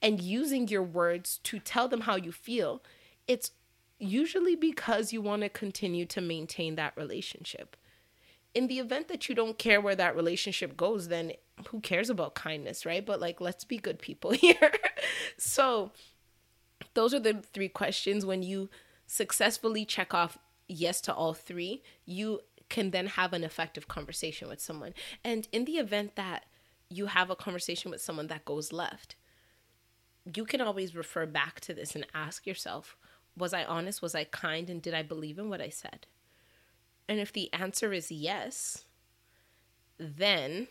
and 0.02 0.22
using 0.22 0.70
your 0.70 0.84
words 0.84 1.40
to 1.44 1.60
tell 1.60 1.90
them 1.90 2.02
how 2.02 2.16
you 2.16 2.32
feel, 2.32 2.82
it's 3.28 3.52
usually 4.00 4.56
because 4.56 5.12
you 5.12 5.22
want 5.22 5.42
to 5.42 5.50
continue 5.50 6.06
to 6.06 6.22
maintain 6.22 6.76
that 6.76 6.94
relationship 6.96 7.76
in 8.56 8.68
the 8.68 8.80
event 8.80 9.10
that 9.10 9.28
you 9.28 9.36
don't 9.36 9.60
care 9.60 9.82
where 9.82 9.96
that 9.96 10.16
relationship 10.16 10.76
goes, 10.78 11.10
then 11.10 11.34
who 11.68 11.82
cares 11.82 12.10
about 12.10 12.36
kindness, 12.36 12.86
right? 12.86 13.06
But 13.06 13.20
like, 13.20 13.42
let's 13.42 13.66
be 13.66 13.78
good 13.78 14.00
people 14.00 14.32
here. 14.32 14.72
so, 15.38 15.92
those 16.94 17.14
are 17.14 17.20
the 17.20 17.44
three 17.54 17.70
questions. 17.70 18.26
When 18.26 18.42
you 18.42 18.70
successfully 19.06 19.86
check 19.86 20.14
off 20.14 20.38
yes 20.68 21.02
to 21.02 21.14
all 21.14 21.34
three, 21.34 21.84
you 22.06 22.40
can 22.70 22.92
then 22.92 23.08
have 23.08 23.34
an 23.34 23.44
effective 23.44 23.88
conversation 23.88 24.48
with 24.48 24.60
someone. 24.60 24.94
And 25.24 25.48
in 25.52 25.66
the 25.66 25.74
event 25.74 26.16
that 26.16 26.46
you 26.90 27.08
have 27.08 27.30
a 27.30 27.36
conversation 27.36 27.92
with 27.92 28.02
someone 28.02 28.28
that 28.28 28.46
goes 28.46 28.72
left, 28.72 29.16
you 30.34 30.46
can 30.46 30.62
always 30.62 30.96
refer 30.96 31.26
back 31.26 31.60
to 31.62 31.74
this 31.74 31.94
and 31.94 32.08
ask 32.14 32.48
yourself, 32.48 32.98
was 33.38 33.54
I 33.54 33.64
honest? 33.66 34.02
Was 34.02 34.16
I 34.16 34.24
kind? 34.24 34.70
And 34.70 34.82
did 34.82 34.94
I 34.94 35.04
believe 35.04 35.38
in 35.38 35.50
what 35.50 35.62
I 35.62 35.70
said? 35.70 36.08
And 37.08 37.20
if 37.20 37.32
the 37.32 37.52
answer 37.54 37.94
is 37.94 38.12
yes, 38.12 38.86
then 39.98 40.68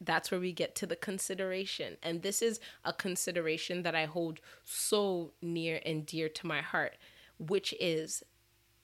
that's 0.00 0.30
where 0.30 0.40
we 0.40 0.52
get 0.52 0.74
to 0.76 0.86
the 0.86 0.96
consideration. 0.96 1.96
And 2.02 2.22
this 2.22 2.40
is 2.40 2.60
a 2.84 2.92
consideration 2.92 3.82
that 3.82 3.94
I 3.94 4.06
hold 4.06 4.40
so 4.64 5.32
near 5.42 5.80
and 5.84 6.06
dear 6.06 6.28
to 6.28 6.46
my 6.46 6.60
heart, 6.60 6.96
which 7.38 7.74
is 7.80 8.22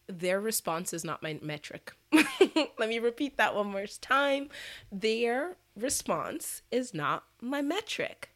their 0.07 0.41
response 0.41 0.93
is 0.93 1.05
not 1.05 1.23
my 1.23 1.39
metric. 1.41 1.93
Let 2.13 2.89
me 2.89 2.99
repeat 2.99 3.37
that 3.39 3.55
one 3.55 3.69
more 3.69 3.87
time. 3.87 4.49
Their 4.93 5.57
response 5.77 6.63
is 6.71 6.93
not 6.93 7.25
my 7.41 7.63
metric. 7.63 8.31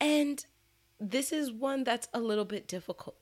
And 0.00 0.44
this 1.00 1.32
is 1.32 1.52
one 1.52 1.84
that's 1.84 2.08
a 2.12 2.20
little 2.20 2.44
bit 2.44 2.68
difficult 2.68 3.16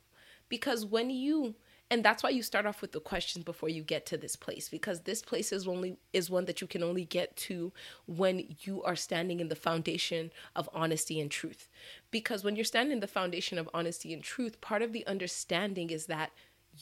because 0.49 0.85
when 0.85 1.11
you 1.11 1.55
and 1.91 2.05
that's 2.05 2.23
why 2.23 2.31
you 2.31 2.43
start 2.43 2.67
off 2.67 2.81
with 2.81 2.93
the 2.93 3.01
questions 3.01 3.45
before 3.45 3.69
you 3.69 3.83
get 3.83 4.07
to 4.07 4.17
this 4.17 4.37
place 4.37 4.69
because 4.69 5.01
this 5.01 5.23
place 5.23 5.51
is 5.51 5.67
only 5.67 5.97
is 6.13 6.31
one 6.31 6.45
that 6.45 6.61
you 6.61 6.69
can 6.69 6.85
only 6.85 7.05
get 7.05 7.37
to 7.37 7.73
when 8.07 8.55
you 8.61 8.83
are 8.85 8.95
standing 8.95 9.41
in 9.41 9.49
the 9.49 9.57
foundation 9.57 10.31
of 10.55 10.71
honesty 10.73 11.21
and 11.21 11.31
truth. 11.33 11.69
Because 12.13 12.45
when 12.45 12.55
you're 12.55 12.65
standing 12.65 12.93
in 12.93 13.01
the 13.01 13.09
foundation 13.09 13.59
of 13.59 13.69
honesty 13.75 14.13
and 14.13 14.23
truth 14.23 14.61
part 14.61 14.83
of 14.83 14.93
the 14.93 15.05
understanding 15.07 15.91
is 15.91 16.07
that 16.07 16.31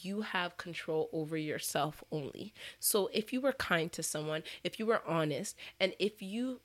you 0.01 0.21
have 0.21 0.57
control 0.57 1.09
over 1.11 1.35
yourself 1.35 2.03
only. 2.11 2.53
So 2.79 3.09
if 3.11 3.33
you 3.33 3.41
were 3.41 3.53
kind 3.53 3.91
to 3.93 4.03
someone 4.03 4.43
if 4.63 4.77
you 4.77 4.85
were 4.85 5.01
honest 5.07 5.55
and 5.79 5.93
if 5.97 6.21
you 6.21 6.61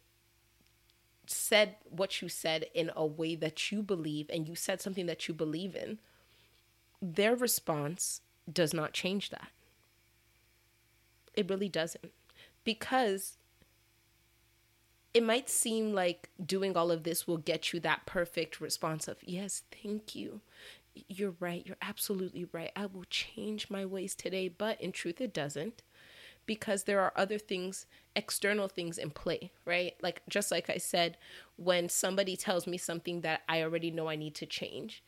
said 1.26 1.76
what 1.88 2.20
you 2.20 2.28
said 2.28 2.66
in 2.74 2.90
a 2.94 3.06
way 3.06 3.34
that 3.34 3.72
you 3.72 3.82
believe 3.82 4.28
and 4.28 4.46
you 4.46 4.54
said 4.54 4.82
something 4.82 5.06
that 5.06 5.26
you 5.26 5.32
believe 5.32 5.74
in 5.74 5.98
their 7.00 7.34
response 7.34 8.20
does 8.50 8.74
not 8.74 8.92
change 8.92 9.30
that. 9.30 9.48
It 11.34 11.48
really 11.48 11.68
doesn't. 11.68 12.12
Because 12.62 13.36
it 15.12 15.22
might 15.22 15.48
seem 15.48 15.92
like 15.92 16.30
doing 16.44 16.76
all 16.76 16.90
of 16.90 17.04
this 17.04 17.26
will 17.26 17.36
get 17.36 17.72
you 17.72 17.80
that 17.80 18.06
perfect 18.06 18.60
response 18.60 19.06
of, 19.06 19.18
yes, 19.22 19.62
thank 19.82 20.14
you. 20.14 20.40
You're 21.08 21.34
right. 21.40 21.64
You're 21.66 21.76
absolutely 21.82 22.46
right. 22.52 22.70
I 22.76 22.86
will 22.86 23.04
change 23.10 23.70
my 23.70 23.84
ways 23.84 24.14
today. 24.14 24.48
But 24.48 24.80
in 24.80 24.92
truth, 24.92 25.20
it 25.20 25.34
doesn't 25.34 25.82
because 26.46 26.84
there 26.84 27.00
are 27.00 27.12
other 27.16 27.38
things, 27.38 27.86
external 28.14 28.68
things 28.68 28.98
in 28.98 29.10
play, 29.10 29.50
right? 29.64 29.94
Like, 30.02 30.22
just 30.28 30.50
like 30.50 30.68
I 30.68 30.76
said, 30.76 31.16
when 31.56 31.88
somebody 31.88 32.36
tells 32.36 32.66
me 32.66 32.76
something 32.76 33.22
that 33.22 33.42
I 33.48 33.62
already 33.62 33.90
know 33.90 34.08
I 34.08 34.16
need 34.16 34.34
to 34.36 34.46
change, 34.46 35.02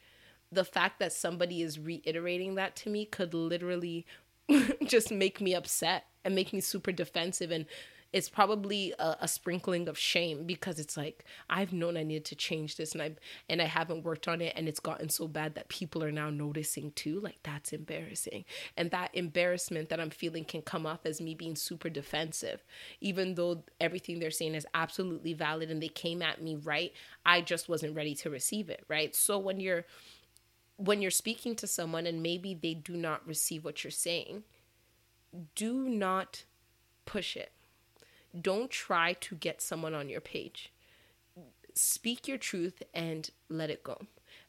the 0.51 0.65
fact 0.65 0.99
that 1.01 1.13
somebody 1.13 1.63
is 1.63 1.79
reiterating 1.79 2.55
that 2.55 2.77
to 2.77 2.91
me 2.91 3.05
could 3.05 3.35
literally 3.35 4.07
just 4.85 5.11
make 5.11 5.41
me 5.41 5.55
upset 5.55 6.07
and 6.25 6.35
make 6.35 6.53
me 6.53 6.61
super 6.61 6.93
defensive. 6.93 7.51
And 7.51 7.67
it's 8.13 8.29
probably 8.29 8.95
a, 8.99 9.17
a, 9.21 9.29
sprinkling 9.29 9.89
of 9.89 9.99
shame 9.99 10.45
because 10.45 10.79
it's 10.79 10.97
like 10.97 11.25
I've 11.51 11.73
known 11.73 11.97
I 11.97 12.03
needed 12.03 12.25
to 12.27 12.37
change 12.37 12.77
this 12.77 12.93
and 12.93 13.03
I 13.03 13.17
and 13.49 13.61
I 13.61 13.67
haven't 13.67 14.05
worked 14.05 14.29
on 14.29 14.41
it. 14.41 14.55
And 14.57 14.69
it's 14.69 14.81
gotten 14.81 15.09
so 15.09 15.29
bad 15.29 15.55
that 15.57 15.69
people 15.69 16.03
are 16.03 16.13
now 16.13 16.31
noticing 16.31 16.93
too. 16.93 17.21
Like 17.21 17.39
that's 17.43 17.73
embarrassing. 17.73 18.45
And 18.77 18.91
that 18.93 19.11
embarrassment 19.13 19.89
that 19.89 20.01
I'm 20.01 20.11
feeling 20.11 20.45
can 20.45 20.63
come 20.63 20.87
off 20.87 21.05
as 21.05 21.21
me 21.21 21.35
being 21.35 21.57
super 21.57 21.91
defensive. 21.91 22.65
Even 23.01 23.35
though 23.35 23.65
everything 23.81 24.19
they're 24.19 24.31
saying 24.31 24.55
is 24.55 24.67
absolutely 24.73 25.35
valid 25.35 25.71
and 25.71 25.83
they 25.83 25.89
came 25.89 26.23
at 26.23 26.41
me 26.41 26.55
right 26.55 26.93
I 27.25 27.41
just 27.41 27.69
wasn't 27.69 27.97
ready 27.97 28.15
to 28.15 28.31
receive 28.31 28.71
it 28.71 28.85
right? 28.89 29.15
So 29.15 29.39
when 29.39 29.61
you're 29.61 29.85
when 30.77 31.01
you're 31.03 31.11
speaking 31.11 31.57
to 31.57 31.67
someone 31.67 32.07
and 32.07 32.23
maybe 32.23 32.55
they 32.55 32.75
do 32.75 32.97
not 32.97 33.27
receive 33.27 33.65
what 33.65 33.83
you're 33.83 33.91
saying, 33.91 34.45
do 35.55 35.89
not 35.89 36.45
push 37.05 37.37
it. 37.37 37.53
don't 38.39 38.71
try 38.71 39.15
to 39.15 39.35
get 39.35 39.63
someone 39.63 39.95
on 39.95 40.09
your 40.09 40.21
page. 40.21 40.73
Speak 41.75 42.29
your 42.29 42.39
truth 42.39 42.83
and 42.95 43.31
let 43.49 43.71
it 43.71 43.83
go. 43.83 44.03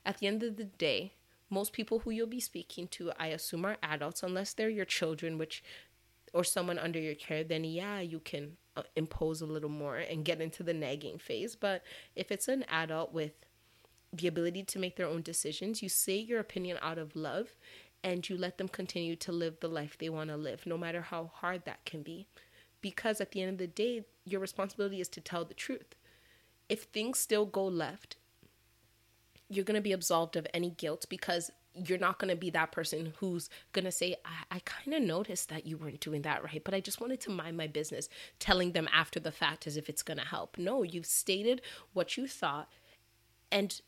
At 0.06 0.18
the 0.18 0.28
end 0.28 0.44
of 0.44 0.58
the 0.58 0.64
day, 0.64 1.14
most 1.50 1.74
people 1.74 2.00
who 2.00 2.12
you'll 2.12 2.28
be 2.28 2.40
speaking 2.40 2.88
to, 2.90 3.12
I 3.18 3.28
assume, 3.28 3.66
are 3.66 3.78
adults, 3.82 4.24
unless 4.24 4.54
they're 4.54 4.70
your 4.70 4.86
children, 4.86 5.38
which 5.38 5.64
or 6.34 6.44
someone 6.44 6.78
under 6.78 7.00
your 7.00 7.16
care, 7.16 7.44
then 7.44 7.64
yeah, 7.64 8.00
you 8.00 8.20
can 8.20 8.58
uh, 8.76 8.84
impose 8.96 9.42
a 9.42 9.46
little 9.46 9.70
more 9.70 9.98
and 9.98 10.26
get 10.26 10.42
into 10.42 10.62
the 10.62 10.74
nagging 10.74 11.18
phase. 11.18 11.56
But 11.56 11.84
if 12.16 12.32
it's 12.32 12.50
an 12.50 12.66
adult 12.70 13.14
with 13.14 13.32
the 14.18 14.28
ability 14.28 14.64
to 14.64 14.80
make 14.80 14.96
their 14.96 15.08
own 15.08 15.22
decisions, 15.22 15.82
you 15.82 15.90
say 15.90 16.18
your 16.18 16.40
opinion 16.40 16.78
out 16.82 16.98
of 16.98 17.16
love 17.16 17.56
and 18.04 18.28
you 18.30 18.38
let 18.38 18.58
them 18.58 18.68
continue 18.68 19.16
to 19.16 19.32
live 19.32 19.60
the 19.60 19.68
life 19.68 19.98
they 19.98 20.10
want 20.10 20.30
to 20.30 20.38
live, 20.38 20.66
no 20.66 20.78
matter 20.78 21.02
how 21.02 21.32
hard 21.34 21.66
that 21.66 21.84
can 21.86 22.04
be. 22.04 22.28
Because 22.82 23.20
at 23.20 23.32
the 23.32 23.42
end 23.42 23.52
of 23.52 23.58
the 23.58 23.68
day, 23.68 24.06
your 24.24 24.40
responsibility 24.40 25.02
is 25.02 25.10
to 25.10 25.22
tell 25.22 25.46
the 25.46 25.54
truth. 25.54 25.96
If 26.70 26.84
things 26.84 27.18
still 27.20 27.46
go 27.46 27.66
left, 27.66 28.18
you're 29.50 29.66
going 29.66 29.76
to 29.76 29.82
be 29.82 29.94
absolved 29.94 30.36
of 30.36 30.46
any 30.54 30.70
guilt 30.70 31.06
because 31.10 31.50
you're 31.74 31.98
not 31.98 32.20
going 32.20 32.30
to 32.30 32.36
be 32.36 32.50
that 32.50 32.72
person 32.72 33.14
who's 33.18 33.50
going 33.72 33.86
to 33.86 33.92
say, 33.92 34.16
I, 34.26 34.56
I 34.58 34.60
kind 34.60 34.96
of 34.96 35.02
noticed 35.04 35.50
that 35.50 35.66
you 35.66 35.78
weren't 35.78 36.00
doing 36.00 36.24
that 36.24 36.44
right, 36.44 36.64
but 36.64 36.74
I 36.74 36.80
just 36.80 37.00
wanted 37.00 37.22
to 37.22 37.32
mind 37.32 37.56
my 37.56 37.68
business, 37.68 38.10
telling 38.40 38.72
them 38.72 38.90
after 38.92 39.20
the 39.20 39.32
fact 39.32 39.68
as 39.68 39.78
if 39.78 39.90
it's 39.90 40.04
going 40.04 40.18
to 40.18 40.26
help. 40.26 40.58
No, 40.58 40.84
you've 40.84 41.06
stated 41.06 41.62
what 41.94 42.18
you 42.18 42.28
thought 42.28 42.70
and 43.52 43.80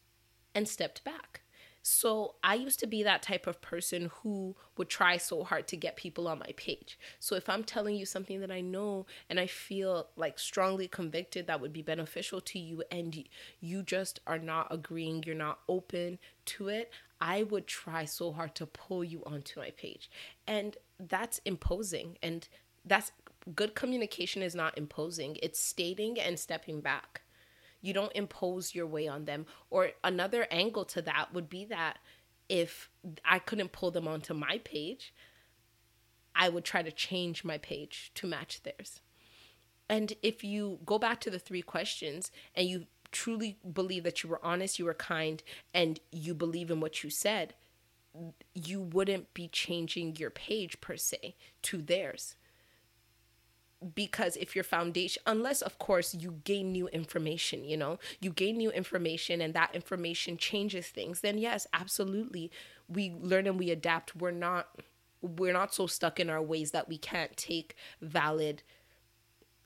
and 0.53 0.68
stepped 0.68 1.03
back. 1.03 1.41
So 1.82 2.36
I 2.44 2.56
used 2.56 2.79
to 2.82 2.88
be 2.88 3.03
that 3.03 3.24
type 3.24 3.48
of 3.48 3.62
person 3.62 4.12
who 4.22 4.56
would 4.77 4.89
try 4.89 5.18
so 5.18 5.44
hard 5.44 5.68
to 5.70 5.77
get 5.77 5.96
people 5.96 6.27
on 6.27 6.39
my 6.39 6.53
page. 6.58 7.00
So 7.20 7.36
if 7.36 7.48
I'm 7.48 7.63
telling 7.63 7.96
you 7.96 8.06
something 8.06 8.41
that 8.41 8.51
I 8.51 8.62
know 8.62 9.06
and 9.29 9.39
I 9.39 9.48
feel 9.48 10.08
like 10.15 10.39
strongly 10.39 10.88
convicted 10.88 11.48
that 11.48 11.62
would 11.62 11.74
be 11.74 11.82
beneficial 11.82 12.41
to 12.41 12.60
you 12.60 12.84
and 12.91 13.24
you 13.62 13.82
just 13.82 14.20
are 14.27 14.38
not 14.38 14.68
agreeing, 14.72 15.24
you're 15.25 15.36
not 15.36 15.60
open 15.70 16.20
to 16.46 16.68
it, 16.68 16.91
I 17.22 17.44
would 17.44 17.65
try 17.65 18.06
so 18.06 18.34
hard 18.34 18.56
to 18.56 18.65
pull 18.65 19.03
you 19.03 19.24
onto 19.25 19.60
my 19.60 19.72
page. 19.72 20.12
And 20.48 20.77
that's 21.00 21.39
imposing 21.46 22.18
and 22.22 22.48
that's 22.86 23.12
good 23.56 23.74
communication 23.74 24.41
is 24.41 24.53
not 24.53 24.77
imposing. 24.77 25.38
It's 25.41 25.60
stating 25.60 26.20
and 26.20 26.38
stepping 26.38 26.82
back. 26.82 27.22
You 27.81 27.93
don't 27.93 28.12
impose 28.13 28.75
your 28.75 28.88
way 28.88 29.07
on 29.07 29.25
them. 29.25 29.45
Or 29.69 29.91
another 30.03 30.48
angle 30.51 30.86
to 30.86 31.01
that 31.03 31.33
would 31.33 31.50
be 31.50 31.65
that 31.65 32.00
if 32.48 32.89
I 33.24 33.39
couldn't 33.39 33.71
pull 33.71 33.91
them 33.91 34.07
onto 34.07 34.33
my 34.33 34.59
page, 34.63 35.13
I 36.36 36.50
would 36.50 36.65
try 36.65 36.81
to 36.83 36.91
change 36.91 37.43
my 37.43 37.57
page 37.57 38.12
to 38.15 38.27
match 38.27 38.63
theirs. 38.63 39.01
And 39.88 40.13
if 40.21 40.43
you 40.43 40.79
go 40.86 41.00
back 41.00 41.19
to 41.21 41.29
the 41.29 41.39
three 41.39 41.62
questions 41.62 42.31
and 42.55 42.67
you 42.67 42.86
truly 43.12 43.57
believe 43.71 44.03
that 44.03 44.24
you 44.24 44.29
were 44.29 44.43
honest, 44.43 44.77
you 44.77 44.86
were 44.86 44.93
kind, 44.93 45.41
and 45.74 46.00
you 46.12 46.33
believe 46.33 46.69
in 46.69 46.79
what 46.79 47.03
you 47.03 47.09
said, 47.09 47.55
you 48.53 48.81
wouldn't 48.81 49.33
be 49.33 49.48
changing 49.48 50.15
your 50.17 50.29
page 50.29 50.79
per 50.81 50.95
se 50.95 51.36
to 51.63 51.81
theirs 51.81 52.36
because 53.95 54.36
if 54.36 54.55
your 54.55 54.63
foundation 54.63 55.21
unless 55.25 55.62
of 55.62 55.79
course 55.79 56.13
you 56.13 56.41
gain 56.43 56.69
new 56.71 56.89
information 56.89 57.63
you 57.63 57.77
know 57.77 57.98
you 58.19 58.29
gain 58.29 58.57
new 58.57 58.69
information 58.71 59.39
and 59.39 59.53
that 59.53 59.74
information 59.74 60.36
changes 60.38 60.88
things 60.88 61.21
then 61.21 61.38
yes 61.38 61.65
absolutely. 61.74 62.51
We 62.88 63.13
learn 63.19 63.48
and 63.48 63.59
we 63.59 63.69
adapt. 63.71 64.15
We're 64.15 64.31
not 64.31 64.67
we're 65.21 65.54
not 65.54 65.73
so 65.73 65.88
stuck 65.88 66.19
in 66.19 66.30
our 66.30 66.41
ways 66.41 66.71
that 66.71 66.88
we 66.88 66.97
can't 66.97 67.36
take 67.36 67.75
valid 68.01 68.63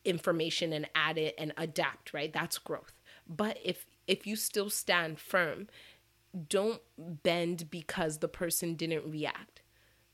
information 0.03 0.73
and 0.73 0.89
add 0.95 1.17
it 1.17 1.35
and 1.37 1.53
adapt 1.57 2.13
right? 2.13 2.31
That's 2.31 2.57
growth. 2.57 2.93
But 3.27 3.57
if 3.63 3.85
if 4.07 4.27
you 4.27 4.35
still 4.35 4.69
stand 4.69 5.19
firm 5.19 5.67
don't 6.49 6.81
bend 6.97 7.69
because 7.69 8.17
the 8.17 8.27
person 8.27 8.73
didn't 8.75 9.09
react 9.09 9.61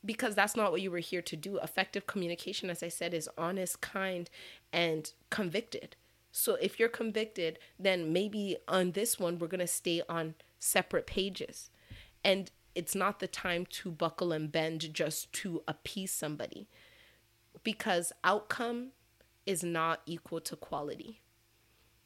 because 0.05 0.35
that's 0.35 0.55
not 0.55 0.71
what 0.71 0.81
you 0.81 0.91
were 0.91 0.99
here 0.99 1.21
to 1.21 1.35
do. 1.35 1.57
Effective 1.59 2.07
communication, 2.07 2.69
as 2.69 2.81
I 2.81 2.87
said, 2.87 3.13
is 3.13 3.29
honest, 3.37 3.81
kind, 3.81 4.29
and 4.71 5.11
convicted. 5.29 5.95
So 6.31 6.55
if 6.55 6.79
you're 6.79 6.89
convicted, 6.89 7.59
then 7.77 8.13
maybe 8.13 8.57
on 8.67 8.91
this 8.91 9.19
one, 9.19 9.39
we're 9.39 9.47
going 9.47 9.59
to 9.59 9.67
stay 9.67 10.01
on 10.07 10.35
separate 10.59 11.07
pages. 11.07 11.69
And 12.23 12.51
it's 12.75 12.95
not 12.95 13.19
the 13.19 13.27
time 13.27 13.65
to 13.65 13.91
buckle 13.91 14.31
and 14.31 14.51
bend 14.51 14.93
just 14.93 15.33
to 15.33 15.63
appease 15.67 16.11
somebody 16.11 16.67
because 17.63 18.13
outcome 18.23 18.89
is 19.45 19.63
not 19.63 20.01
equal 20.05 20.39
to 20.41 20.55
quality 20.55 21.21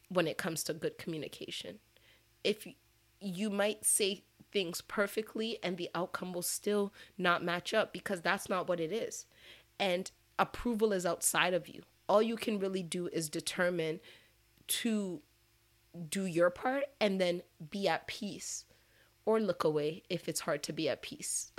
when 0.09 0.27
it 0.27 0.37
comes 0.37 0.63
to 0.63 0.73
good 0.73 0.97
communication. 0.97 1.79
If 2.43 2.67
you 3.19 3.49
might 3.49 3.85
say 3.85 4.23
things 4.53 4.81
perfectly 4.81 5.57
and 5.63 5.77
the 5.77 5.89
outcome 5.95 6.31
will 6.31 6.43
still 6.43 6.93
not 7.17 7.43
match 7.43 7.73
up 7.73 7.91
because 7.91 8.21
that's 8.21 8.47
not 8.47 8.69
what 8.69 8.79
it 8.79 8.93
is. 8.93 9.25
And 9.79 10.09
approval 10.37 10.93
is 10.93 11.05
outside 11.05 11.53
of 11.53 11.67
you. 11.67 11.81
All 12.07 12.21
you 12.21 12.35
can 12.35 12.59
really 12.59 12.83
do 12.83 13.07
is 13.07 13.27
determine 13.27 13.99
to 14.67 15.21
do 16.09 16.25
your 16.25 16.49
part 16.49 16.85
and 17.01 17.19
then 17.19 17.41
be 17.69 17.87
at 17.87 18.07
peace 18.07 18.65
or 19.25 19.39
look 19.39 19.63
away 19.63 20.03
if 20.09 20.29
it's 20.29 20.41
hard 20.41 20.63
to 20.63 20.73
be 20.73 20.87
at 20.87 21.01
peace 21.01 21.51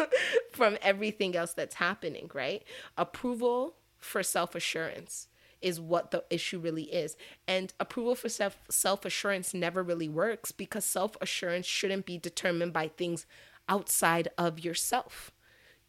from 0.52 0.76
everything 0.82 1.36
else 1.36 1.54
that's 1.54 1.76
happening, 1.76 2.30
right? 2.34 2.62
Approval 2.96 3.76
for 3.98 4.22
self 4.22 4.54
assurance 4.54 5.28
is 5.62 5.80
what 5.80 6.10
the 6.10 6.24
issue 6.30 6.58
really 6.58 6.84
is. 6.84 7.16
And 7.46 7.72
approval 7.80 8.14
for 8.14 8.28
self 8.28 8.58
self 8.68 9.04
assurance 9.04 9.54
never 9.54 9.82
really 9.82 10.08
works 10.08 10.52
because 10.52 10.84
self 10.84 11.16
assurance 11.20 11.66
shouldn't 11.66 12.06
be 12.06 12.18
determined 12.18 12.72
by 12.72 12.88
things 12.88 13.26
outside 13.68 14.28
of 14.36 14.60
yourself. 14.60 15.32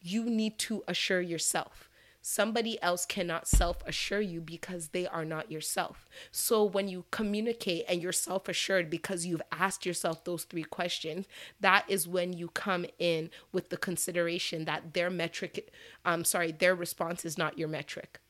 You 0.00 0.24
need 0.24 0.58
to 0.60 0.82
assure 0.86 1.20
yourself. 1.20 1.88
Somebody 2.26 2.82
else 2.82 3.04
cannot 3.04 3.46
self 3.46 3.86
assure 3.86 4.22
you 4.22 4.40
because 4.40 4.88
they 4.88 5.06
are 5.06 5.26
not 5.26 5.50
yourself. 5.50 6.08
So, 6.30 6.64
when 6.64 6.88
you 6.88 7.04
communicate 7.10 7.84
and 7.86 8.00
you're 8.00 8.12
self 8.12 8.48
assured 8.48 8.88
because 8.88 9.26
you've 9.26 9.42
asked 9.52 9.84
yourself 9.84 10.24
those 10.24 10.44
three 10.44 10.64
questions, 10.64 11.26
that 11.60 11.84
is 11.86 12.08
when 12.08 12.32
you 12.32 12.48
come 12.48 12.86
in 12.98 13.28
with 13.52 13.68
the 13.68 13.76
consideration 13.76 14.64
that 14.64 14.94
their 14.94 15.10
metric, 15.10 15.70
I'm 16.06 16.20
um, 16.20 16.24
sorry, 16.24 16.52
their 16.52 16.74
response 16.74 17.26
is 17.26 17.36
not 17.36 17.58
your 17.58 17.68
metric 17.68 18.20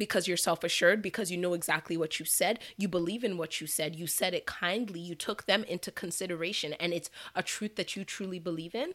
because 0.00 0.26
you're 0.26 0.36
self 0.38 0.64
assured, 0.64 1.02
because 1.02 1.30
you 1.30 1.36
know 1.36 1.52
exactly 1.52 1.96
what 1.96 2.18
you 2.18 2.24
said, 2.24 2.58
you 2.78 2.88
believe 2.88 3.22
in 3.22 3.36
what 3.36 3.60
you 3.60 3.66
said, 3.66 3.94
you 3.94 4.06
said 4.06 4.32
it 4.32 4.46
kindly, 4.46 4.98
you 4.98 5.14
took 5.14 5.44
them 5.44 5.62
into 5.64 5.92
consideration, 5.92 6.72
and 6.80 6.94
it's 6.94 7.10
a 7.36 7.42
truth 7.42 7.76
that 7.76 7.94
you 7.94 8.02
truly 8.02 8.38
believe 8.38 8.74
in, 8.74 8.94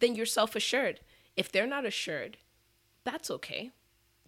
then 0.00 0.14
you're 0.14 0.26
self 0.26 0.56
assured. 0.56 1.00
If 1.36 1.52
they're 1.52 1.66
not 1.66 1.84
assured, 1.84 2.38
that's 3.04 3.30
okay. 3.30 3.70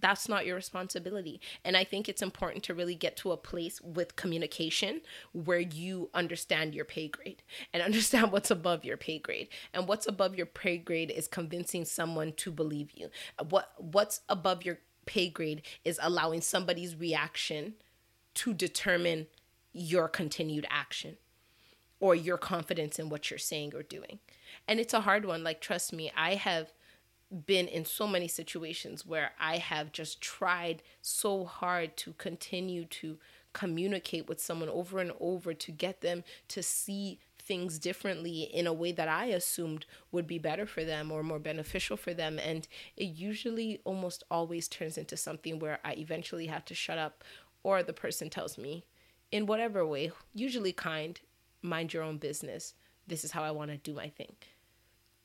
That's 0.00 0.28
not 0.28 0.46
your 0.46 0.54
responsibility. 0.54 1.40
And 1.64 1.76
I 1.76 1.82
think 1.82 2.08
it's 2.08 2.22
important 2.22 2.62
to 2.64 2.74
really 2.74 2.94
get 2.94 3.16
to 3.18 3.32
a 3.32 3.36
place 3.36 3.80
with 3.80 4.14
communication 4.16 5.00
where 5.32 5.58
you 5.58 6.10
understand 6.14 6.74
your 6.74 6.84
pay 6.84 7.08
grade 7.08 7.42
and 7.72 7.82
understand 7.88 8.32
what's 8.32 8.50
above 8.50 8.84
your 8.84 8.96
pay 8.96 9.18
grade. 9.18 9.48
And 9.72 9.88
what's 9.88 10.06
above 10.06 10.36
your 10.36 10.46
pay 10.46 10.76
grade 10.76 11.10
is 11.10 11.26
convincing 11.26 11.84
someone 11.84 12.32
to 12.34 12.52
believe 12.52 12.90
you. 12.92 13.08
What 13.48 13.72
what's 13.78 14.20
above 14.28 14.62
your 14.64 14.78
pay 15.08 15.30
grade 15.30 15.62
is 15.86 15.98
allowing 16.02 16.42
somebody's 16.42 16.94
reaction 16.94 17.72
to 18.34 18.52
determine 18.52 19.26
your 19.72 20.06
continued 20.06 20.66
action 20.68 21.16
or 21.98 22.14
your 22.14 22.36
confidence 22.36 22.98
in 22.98 23.08
what 23.08 23.30
you're 23.30 23.38
saying 23.38 23.74
or 23.74 23.82
doing. 23.82 24.18
And 24.68 24.78
it's 24.78 24.92
a 24.92 25.00
hard 25.00 25.24
one. 25.24 25.42
Like, 25.42 25.62
trust 25.62 25.94
me, 25.94 26.12
I 26.14 26.34
have 26.34 26.74
been 27.46 27.66
in 27.66 27.86
so 27.86 28.06
many 28.06 28.28
situations 28.28 29.06
where 29.06 29.32
I 29.40 29.56
have 29.56 29.92
just 29.92 30.20
tried 30.20 30.82
so 31.00 31.46
hard 31.46 31.96
to 31.98 32.12
continue 32.12 32.84
to 32.84 33.18
communicate 33.54 34.28
with 34.28 34.42
someone 34.42 34.68
over 34.68 34.98
and 34.98 35.12
over 35.20 35.54
to 35.54 35.72
get 35.72 36.02
them 36.02 36.22
to 36.48 36.62
see 36.62 37.18
things 37.48 37.78
differently 37.78 38.42
in 38.42 38.66
a 38.66 38.72
way 38.72 38.92
that 38.92 39.08
I 39.08 39.26
assumed 39.26 39.86
would 40.12 40.26
be 40.26 40.38
better 40.38 40.66
for 40.66 40.84
them 40.84 41.10
or 41.10 41.22
more 41.22 41.38
beneficial 41.38 41.96
for 41.96 42.12
them. 42.12 42.38
And 42.38 42.68
it 42.96 43.06
usually 43.06 43.80
almost 43.84 44.22
always 44.30 44.68
turns 44.68 44.98
into 44.98 45.16
something 45.16 45.58
where 45.58 45.80
I 45.82 45.94
eventually 45.94 46.46
have 46.46 46.66
to 46.66 46.74
shut 46.74 46.98
up, 46.98 47.24
or 47.64 47.82
the 47.82 47.94
person 47.94 48.28
tells 48.28 48.58
me, 48.58 48.84
in 49.32 49.46
whatever 49.46 49.84
way, 49.84 50.12
usually 50.34 50.72
kind, 50.72 51.18
mind 51.62 51.92
your 51.92 52.02
own 52.02 52.18
business. 52.18 52.74
This 53.06 53.24
is 53.24 53.32
how 53.32 53.42
I 53.42 53.50
want 53.50 53.70
to 53.70 53.78
do 53.78 53.94
my 53.94 54.08
thing. 54.08 54.34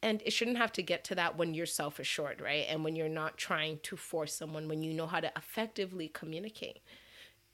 And 0.01 0.21
it 0.25 0.31
shouldn't 0.31 0.57
have 0.57 0.71
to 0.73 0.83
get 0.83 1.03
to 1.05 1.15
that 1.15 1.37
when 1.37 1.53
you're 1.53 1.65
self 1.65 1.99
assured, 1.99 2.41
right? 2.41 2.65
And 2.69 2.83
when 2.83 2.95
you're 2.95 3.09
not 3.09 3.37
trying 3.37 3.79
to 3.83 3.95
force 3.95 4.33
someone, 4.33 4.67
when 4.67 4.81
you 4.81 4.93
know 4.93 5.07
how 5.07 5.19
to 5.19 5.31
effectively 5.37 6.07
communicate. 6.07 6.79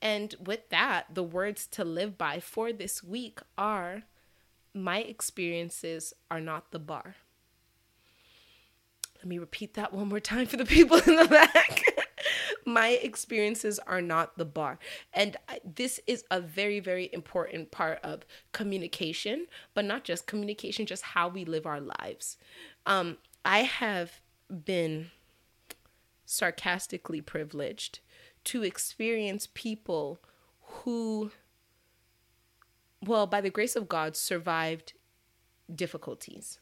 And 0.02 0.34
with 0.44 0.68
that, 0.70 1.06
the 1.14 1.22
words 1.22 1.66
to 1.68 1.84
live 1.84 2.16
by 2.16 2.40
for 2.40 2.72
this 2.72 3.04
week 3.04 3.40
are 3.58 4.04
my 4.74 5.00
experiences 5.00 6.12
are 6.30 6.40
not 6.40 6.70
the 6.70 6.78
bar. 6.78 7.16
Let 9.16 9.26
me 9.26 9.38
repeat 9.38 9.74
that 9.74 9.92
one 9.92 10.08
more 10.08 10.20
time 10.20 10.46
for 10.46 10.56
the 10.56 10.64
people 10.64 10.98
in 10.98 11.16
the 11.16 11.28
back. 11.28 11.82
my 12.66 12.90
experiences 12.90 13.78
are 13.80 14.00
not 14.00 14.38
the 14.38 14.44
bar. 14.44 14.78
And 15.12 15.36
this 15.64 16.00
is 16.06 16.24
a 16.30 16.40
very, 16.40 16.80
very 16.80 17.10
important 17.12 17.70
part 17.70 17.98
of 18.02 18.24
communication, 18.52 19.46
but 19.74 19.84
not 19.84 20.04
just 20.04 20.26
communication, 20.26 20.86
just 20.86 21.02
how 21.02 21.28
we 21.28 21.44
live 21.44 21.66
our 21.66 21.80
lives. 21.80 22.36
Um, 22.86 23.18
I 23.44 23.60
have 23.60 24.20
been 24.64 25.10
sarcastically 26.24 27.20
privileged 27.20 28.00
to 28.44 28.62
experience 28.62 29.48
people 29.52 30.20
who, 30.60 31.32
well, 33.04 33.26
by 33.26 33.40
the 33.40 33.50
grace 33.50 33.76
of 33.76 33.88
God, 33.88 34.16
survived 34.16 34.92
difficulties. 35.74 36.58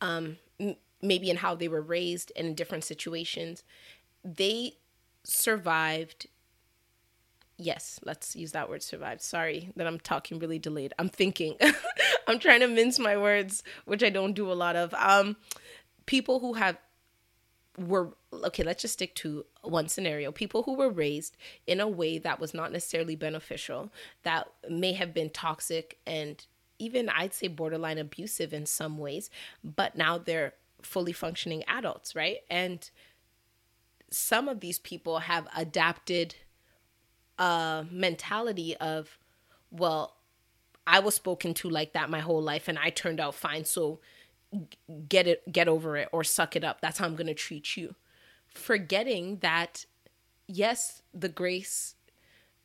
Um, 0.00 0.38
m- 0.60 0.76
maybe 1.02 1.30
in 1.30 1.36
how 1.36 1.54
they 1.54 1.68
were 1.68 1.82
raised 1.82 2.32
and 2.36 2.48
in 2.48 2.54
different 2.54 2.84
situations, 2.84 3.62
they 4.24 4.74
survived. 5.24 6.26
Yes, 7.56 7.98
let's 8.04 8.36
use 8.36 8.52
that 8.52 8.68
word 8.68 8.82
survived. 8.82 9.20
Sorry 9.20 9.72
that 9.76 9.86
I'm 9.86 9.98
talking 9.98 10.38
really 10.38 10.58
delayed. 10.58 10.92
I'm 10.98 11.08
thinking. 11.08 11.56
I'm 12.28 12.38
trying 12.38 12.60
to 12.60 12.68
mince 12.68 12.98
my 12.98 13.16
words, 13.16 13.62
which 13.84 14.02
I 14.02 14.10
don't 14.10 14.34
do 14.34 14.50
a 14.50 14.54
lot 14.54 14.76
of. 14.76 14.94
Um, 14.94 15.36
people 16.06 16.40
who 16.40 16.54
have 16.54 16.78
were 17.76 18.10
okay 18.32 18.62
let's 18.62 18.82
just 18.82 18.94
stick 18.94 19.14
to 19.16 19.44
one 19.62 19.88
scenario. 19.88 20.30
People 20.32 20.62
who 20.62 20.74
were 20.74 20.90
raised 20.90 21.36
in 21.66 21.80
a 21.80 21.88
way 21.88 22.18
that 22.18 22.40
was 22.40 22.54
not 22.54 22.72
necessarily 22.72 23.16
beneficial 23.16 23.92
that 24.22 24.48
may 24.68 24.92
have 24.92 25.14
been 25.14 25.30
toxic 25.30 25.98
and 26.06 26.46
even 26.80 27.08
i'd 27.08 27.34
say 27.34 27.48
borderline 27.48 27.98
abusive 27.98 28.52
in 28.52 28.64
some 28.64 28.98
ways 28.98 29.30
but 29.64 29.96
now 29.96 30.16
they're 30.16 30.54
fully 30.82 31.12
functioning 31.12 31.64
adults 31.66 32.14
right? 32.14 32.38
And 32.50 32.88
some 34.10 34.48
of 34.48 34.60
these 34.60 34.78
people 34.78 35.18
have 35.18 35.46
adapted 35.56 36.34
a 37.38 37.84
mentality 37.90 38.76
of 38.76 39.18
well 39.70 40.16
i 40.86 40.98
was 40.98 41.14
spoken 41.14 41.52
to 41.54 41.68
like 41.68 41.92
that 41.92 42.08
my 42.08 42.20
whole 42.20 42.42
life 42.42 42.68
and 42.68 42.78
i 42.78 42.90
turned 42.90 43.20
out 43.20 43.34
fine 43.34 43.64
so 43.64 44.00
get 45.08 45.26
it 45.26 45.52
get 45.52 45.68
over 45.68 45.96
it 45.96 46.08
or 46.12 46.24
suck 46.24 46.56
it 46.56 46.64
up. 46.64 46.80
That's 46.80 46.98
how 46.98 47.04
i'm 47.06 47.16
going 47.16 47.26
to 47.26 47.34
treat 47.34 47.76
you 47.76 47.94
forgetting 48.54 49.38
that 49.38 49.84
yes 50.46 51.02
the 51.14 51.28
grace 51.28 51.94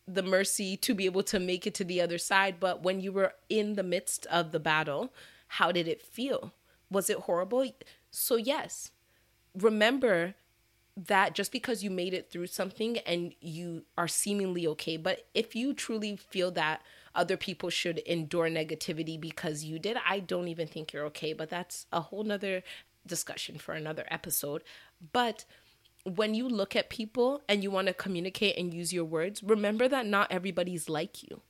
the 0.08 0.24
mercy 0.24 0.76
to 0.76 0.94
be 0.94 1.06
able 1.06 1.24
to 1.24 1.40
make 1.40 1.66
it 1.66 1.74
to 1.74 1.84
the 1.84 2.02
other 2.02 2.18
side 2.18 2.56
but 2.60 2.84
when 2.84 3.00
you 3.00 3.12
were 3.12 3.34
in 3.50 3.74
the 3.74 3.84
midst 3.84 4.26
of 4.28 4.52
the 4.52 4.60
battle 4.60 5.14
how 5.48 5.72
did 5.72 5.88
it 5.88 6.02
feel 6.02 6.54
was 6.90 7.10
it 7.10 7.20
horrible 7.20 7.66
so 8.12 8.36
yes 8.36 8.92
remember 9.58 10.36
that 10.96 11.34
just 11.34 11.52
because 11.52 11.84
you 11.84 11.90
made 11.90 12.14
it 12.14 12.30
through 12.30 12.48
something 12.48 12.98
and 13.00 13.34
you 13.40 13.84
are 13.98 14.08
seemingly 14.08 14.68
okay 14.68 14.98
but 14.98 15.26
if 15.34 15.56
you 15.56 15.74
truly 15.74 16.16
feel 16.16 16.52
that 16.52 16.82
other 17.16 17.38
people 17.38 17.70
should 17.70 18.00
endure 18.00 18.50
negativity 18.50 19.20
because 19.20 19.64
you 19.64 19.80
did, 19.80 19.98
I 20.08 20.20
don't 20.20 20.48
even 20.48 20.68
think 20.68 20.94
you're 20.94 21.06
okay. 21.06 21.34
But 21.34 21.50
that's 21.50 21.86
a 21.92 22.02
whole 22.02 22.24
nother 22.24 22.64
discussion 23.06 23.58
for 23.58 23.74
another 23.74 24.06
episode. 24.10 24.64
But 25.12 25.46
when 26.06 26.34
you 26.34 26.48
look 26.48 26.76
at 26.76 26.90
people 26.90 27.42
and 27.48 27.64
you 27.64 27.72
want 27.72 27.88
to 27.88 27.94
communicate 27.94 28.58
and 28.58 28.74
use 28.74 28.92
your 28.92 29.06
words, 29.06 29.42
remember 29.42 29.88
that 29.88 30.06
not 30.06 30.32
everybody's 30.32 30.90
like 30.90 31.24
you. 31.24 31.42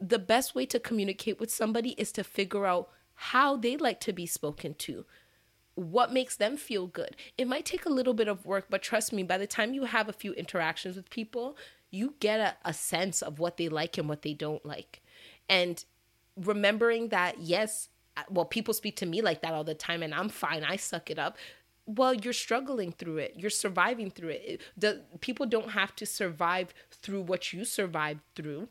The 0.00 0.18
best 0.18 0.54
way 0.54 0.66
to 0.66 0.80
communicate 0.80 1.38
with 1.38 1.50
somebody 1.50 1.90
is 1.90 2.10
to 2.12 2.24
figure 2.24 2.66
out 2.66 2.90
how 3.14 3.56
they 3.56 3.76
like 3.76 4.00
to 4.00 4.12
be 4.12 4.26
spoken 4.26 4.74
to. 4.74 5.04
What 5.74 6.12
makes 6.12 6.36
them 6.36 6.56
feel 6.56 6.86
good? 6.86 7.16
It 7.36 7.48
might 7.48 7.64
take 7.64 7.84
a 7.84 7.90
little 7.92 8.14
bit 8.14 8.28
of 8.28 8.46
work, 8.46 8.66
but 8.70 8.82
trust 8.82 9.12
me, 9.12 9.22
by 9.22 9.38
the 9.38 9.46
time 9.46 9.74
you 9.74 9.84
have 9.84 10.08
a 10.08 10.12
few 10.12 10.32
interactions 10.32 10.96
with 10.96 11.10
people, 11.10 11.56
you 11.90 12.14
get 12.20 12.40
a, 12.40 12.56
a 12.64 12.72
sense 12.72 13.22
of 13.22 13.38
what 13.38 13.56
they 13.56 13.68
like 13.68 13.98
and 13.98 14.08
what 14.08 14.22
they 14.22 14.34
don't 14.34 14.64
like. 14.64 15.02
And 15.48 15.84
remembering 16.36 17.08
that, 17.08 17.40
yes, 17.40 17.88
uh, 18.16 18.22
well, 18.30 18.44
people 18.44 18.74
speak 18.74 18.96
to 18.96 19.06
me 19.06 19.20
like 19.20 19.42
that 19.42 19.52
all 19.52 19.64
the 19.64 19.74
time 19.74 20.02
and 20.02 20.14
I'm 20.14 20.28
fine, 20.28 20.64
I 20.64 20.76
suck 20.76 21.10
it 21.10 21.18
up. 21.18 21.36
Well, 21.86 22.14
you're 22.14 22.32
struggling 22.32 22.92
through 22.92 23.18
it. 23.18 23.34
You're 23.36 23.50
surviving 23.50 24.10
through 24.10 24.30
it. 24.30 24.62
The, 24.76 25.02
people 25.20 25.46
don't 25.46 25.70
have 25.70 25.94
to 25.96 26.06
survive 26.06 26.72
through 26.90 27.22
what 27.22 27.52
you 27.52 27.64
survived 27.64 28.20
through 28.34 28.68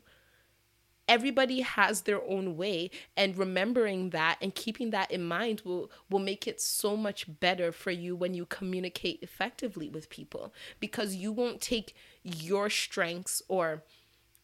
everybody 1.08 1.60
has 1.60 2.02
their 2.02 2.22
own 2.24 2.56
way 2.56 2.90
and 3.16 3.36
remembering 3.36 4.10
that 4.10 4.38
and 4.40 4.54
keeping 4.54 4.90
that 4.90 5.10
in 5.10 5.22
mind 5.22 5.62
will 5.64 5.90
will 6.10 6.18
make 6.18 6.46
it 6.46 6.60
so 6.60 6.96
much 6.96 7.26
better 7.40 7.72
for 7.72 7.90
you 7.90 8.16
when 8.16 8.34
you 8.34 8.46
communicate 8.46 9.18
effectively 9.22 9.88
with 9.88 10.08
people 10.08 10.52
because 10.80 11.14
you 11.14 11.32
won't 11.32 11.60
take 11.60 11.94
your 12.22 12.70
strengths 12.70 13.42
or 13.48 13.82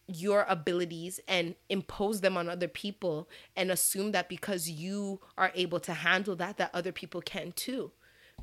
your 0.07 0.45
abilities 0.49 1.21
and 1.29 1.55
impose 1.69 2.21
them 2.21 2.37
on 2.37 2.49
other 2.49 2.69
people 2.69 3.29
and 3.57 3.71
assume 3.71 4.11
that 4.11 4.29
because 4.29 4.69
you 4.69 5.21
are 5.39 5.53
able 5.55 5.79
to 5.79 5.95
handle 5.95 6.35
that 6.35 6.57
that 6.57 6.71
other 6.75 6.93
people 6.93 7.21
can 7.21 7.53
too 7.53 7.93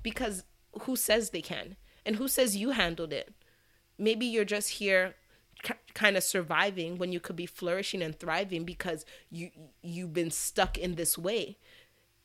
because 0.03 0.43
who 0.81 0.95
says 0.95 1.29
they 1.29 1.41
can? 1.41 1.75
And 2.05 2.15
who 2.15 2.27
says 2.27 2.55
you 2.55 2.71
handled 2.71 3.13
it? 3.13 3.33
Maybe 3.97 4.25
you're 4.25 4.45
just 4.45 4.69
here 4.69 5.15
kind 5.93 6.15
of 6.15 6.23
surviving 6.23 6.97
when 6.97 7.11
you 7.11 7.19
could 7.19 7.35
be 7.35 7.47
flourishing 7.47 8.01
and 8.03 8.17
thriving 8.17 8.63
because 8.63 9.05
you 9.31 9.49
you've 9.81 10.13
been 10.13 10.31
stuck 10.31 10.77
in 10.77 10.95
this 10.95 11.17
way. 11.17 11.57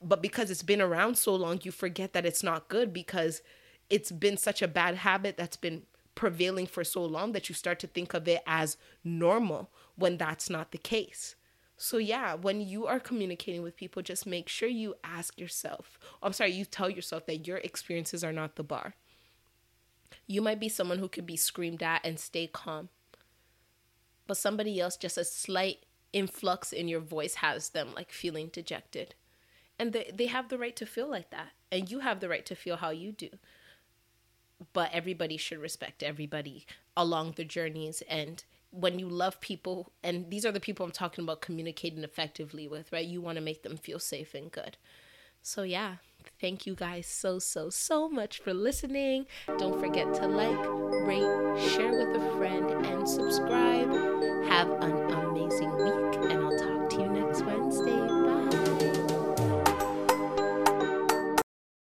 But 0.02 0.20
because 0.20 0.50
it's 0.50 0.62
been 0.62 0.82
around 0.82 1.16
so 1.16 1.34
long 1.34 1.60
you 1.62 1.70
forget 1.70 2.12
that 2.12 2.26
it's 2.26 2.42
not 2.42 2.68
good 2.68 2.92
because 2.92 3.40
it's 3.88 4.12
been 4.12 4.36
such 4.36 4.60
a 4.60 4.68
bad 4.68 4.96
habit 4.96 5.36
that's 5.36 5.56
been 5.56 5.82
prevailing 6.14 6.66
for 6.66 6.84
so 6.84 7.04
long 7.04 7.32
that 7.32 7.48
you 7.48 7.54
start 7.54 7.78
to 7.78 7.86
think 7.86 8.12
of 8.12 8.28
it 8.28 8.42
as 8.46 8.76
normal 9.02 9.70
when 9.96 10.18
that's 10.18 10.50
not 10.50 10.72
the 10.72 10.78
case 10.78 11.36
so 11.82 11.98
yeah 11.98 12.34
when 12.34 12.60
you 12.60 12.86
are 12.86 13.00
communicating 13.00 13.62
with 13.62 13.76
people 13.76 14.02
just 14.02 14.26
make 14.26 14.48
sure 14.48 14.68
you 14.68 14.94
ask 15.02 15.38
yourself 15.38 15.98
oh, 16.04 16.26
i'm 16.26 16.32
sorry 16.32 16.52
you 16.52 16.64
tell 16.64 16.88
yourself 16.88 17.26
that 17.26 17.46
your 17.46 17.58
experiences 17.58 18.22
are 18.22 18.32
not 18.32 18.56
the 18.56 18.62
bar. 18.64 18.94
You 20.26 20.40
might 20.40 20.60
be 20.60 20.68
someone 20.68 20.98
who 20.98 21.08
could 21.08 21.26
be 21.26 21.36
screamed 21.36 21.82
at 21.82 22.04
and 22.04 22.18
stay 22.18 22.46
calm 22.46 22.88
but 24.26 24.36
somebody 24.36 24.80
else 24.80 24.96
just 24.96 25.18
a 25.18 25.24
slight 25.24 25.84
influx 26.12 26.72
in 26.72 26.88
your 26.88 27.00
voice 27.00 27.36
has 27.36 27.70
them 27.70 27.88
like 27.94 28.12
feeling 28.12 28.48
dejected. 28.52 29.14
And 29.78 29.92
they, 29.92 30.10
they 30.14 30.26
have 30.26 30.48
the 30.48 30.58
right 30.58 30.76
to 30.76 30.86
feel 30.86 31.10
like 31.10 31.30
that 31.30 31.50
and 31.70 31.90
you 31.90 32.00
have 32.00 32.20
the 32.20 32.28
right 32.28 32.46
to 32.46 32.54
feel 32.54 32.76
how 32.76 32.90
you 32.90 33.12
do. 33.12 33.30
But 34.72 34.90
everybody 34.92 35.36
should 35.36 35.58
respect 35.58 36.02
everybody 36.02 36.66
along 36.96 37.32
the 37.36 37.44
journeys 37.44 38.02
and 38.08 38.44
when 38.72 38.98
you 38.98 39.08
love 39.08 39.40
people 39.40 39.92
and 40.02 40.30
these 40.30 40.44
are 40.44 40.52
the 40.52 40.58
people 40.58 40.84
i'm 40.84 40.92
talking 40.92 41.22
about 41.22 41.40
communicating 41.40 42.02
effectively 42.02 42.66
with 42.66 42.90
right? 42.92 43.06
You 43.06 43.20
want 43.20 43.36
to 43.36 43.42
make 43.42 43.62
them 43.62 43.76
feel 43.76 43.98
safe 43.98 44.34
and 44.34 44.50
good. 44.50 44.76
So 45.42 45.62
yeah 45.62 45.96
thank 46.40 46.66
you 46.66 46.74
guys 46.74 47.06
so 47.06 47.38
so 47.38 47.70
so 47.70 48.08
much 48.08 48.38
for 48.38 48.54
listening. 48.54 49.26
Don't 49.58 49.80
forget 49.80 50.12
to 50.14 50.26
like 50.26 50.58
rate 51.06 51.70
share 51.70 51.92
with 51.92 52.20
a 52.20 52.36
friend 52.36 52.86
and 52.86 53.08
subscribe. 53.08 53.92
Have 54.48 54.70
an 54.82 55.12
amazing 55.12 55.74
week, 55.76 56.40